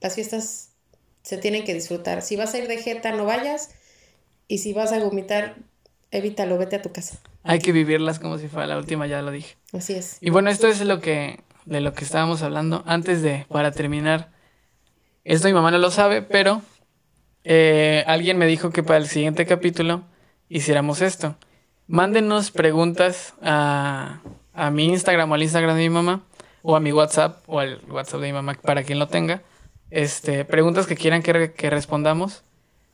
las 0.00 0.14
fiestas 0.14 0.70
se 1.22 1.36
tienen 1.38 1.64
que 1.64 1.74
disfrutar. 1.74 2.22
Si 2.22 2.36
vas 2.36 2.54
a 2.54 2.58
ir 2.58 2.68
de 2.68 2.78
jeta, 2.78 3.12
no 3.12 3.24
vayas. 3.24 3.70
Y 4.46 4.58
si 4.58 4.72
vas 4.72 4.92
a 4.92 4.98
vomitar, 4.98 5.56
evítalo, 6.10 6.56
vete 6.56 6.76
a 6.76 6.82
tu 6.82 6.92
casa. 6.92 7.18
Hay 7.42 7.58
que 7.58 7.72
vivirlas 7.72 8.18
como 8.18 8.38
si 8.38 8.48
fuera 8.48 8.66
la 8.66 8.78
última, 8.78 9.06
ya 9.06 9.20
lo 9.22 9.30
dije. 9.30 9.56
Así 9.72 9.94
es. 9.94 10.18
Y 10.20 10.30
bueno, 10.30 10.50
esto 10.50 10.68
es 10.68 10.80
lo 10.82 11.00
que, 11.00 11.40
de 11.66 11.80
lo 11.80 11.92
que 11.92 12.04
estábamos 12.04 12.42
hablando. 12.42 12.82
Antes 12.86 13.22
de, 13.22 13.46
para 13.48 13.72
terminar, 13.72 14.30
esto 15.24 15.48
mi 15.48 15.54
mamá 15.54 15.70
no 15.70 15.78
lo 15.78 15.90
sabe, 15.90 16.22
pero 16.22 16.62
eh, 17.44 18.04
alguien 18.06 18.38
me 18.38 18.46
dijo 18.46 18.70
que 18.70 18.82
para 18.82 18.98
el 18.98 19.06
siguiente 19.08 19.46
capítulo 19.46 20.02
hiciéramos 20.48 21.00
esto. 21.02 21.36
Mándenos 21.86 22.50
preguntas 22.50 23.34
a, 23.42 24.20
a 24.54 24.70
mi 24.70 24.86
Instagram 24.86 25.30
o 25.30 25.34
al 25.34 25.42
Instagram 25.42 25.76
de 25.76 25.82
mi 25.82 25.90
mamá, 25.90 26.22
o 26.62 26.76
a 26.76 26.80
mi 26.80 26.92
WhatsApp 26.92 27.42
o 27.46 27.60
al 27.60 27.80
WhatsApp 27.88 28.20
de 28.20 28.26
mi 28.28 28.32
mamá 28.32 28.54
para 28.62 28.82
quien 28.82 28.98
lo 28.98 29.08
tenga. 29.08 29.42
Este, 29.90 30.44
preguntas 30.44 30.86
que 30.86 30.96
quieran 30.96 31.22
que, 31.22 31.32
re- 31.32 31.52
que 31.52 31.68
respondamos. 31.70 32.42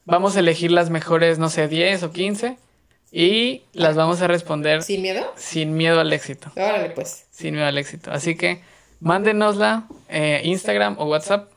Vamos 0.07 0.35
a 0.37 0.41
elegir 0.41 0.73
las 0.73 0.91
mejores, 0.91 1.39
no 1.39 1.49
sé, 1.51 1.69
10 1.69 2.03
o 2.03 2.11
15 2.13 2.57
y 3.13 3.63
las 3.73 3.95
vamos 3.97 4.21
a 4.23 4.27
responder 4.27 4.83
¿Sin 4.83 5.03
miedo? 5.03 5.33
sin 5.37 5.77
miedo 5.77 5.99
al 6.01 6.13
éxito 6.13 6.51
Órale, 6.57 6.91
pues. 6.91 7.27
sin 7.31 7.55
miedo 7.55 7.67
al 7.67 7.79
éxito. 7.79 8.11
Así 8.13 8.35
que 8.35 8.61
mándenosla 9.01 9.85
eh, 10.09 10.41
Instagram 10.45 10.97
o 10.99 11.07
WhatsApp, 11.07 11.51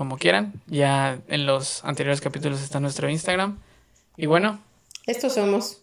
como 0.00 0.16
quieran. 0.16 0.54
Ya 0.66 1.18
en 1.28 1.44
los 1.44 1.84
anteriores 1.84 2.22
capítulos 2.22 2.62
está 2.62 2.80
nuestro 2.80 3.10
Instagram. 3.10 3.58
Y 4.16 4.24
bueno, 4.24 4.58
Estos 5.06 5.34
somos 5.34 5.79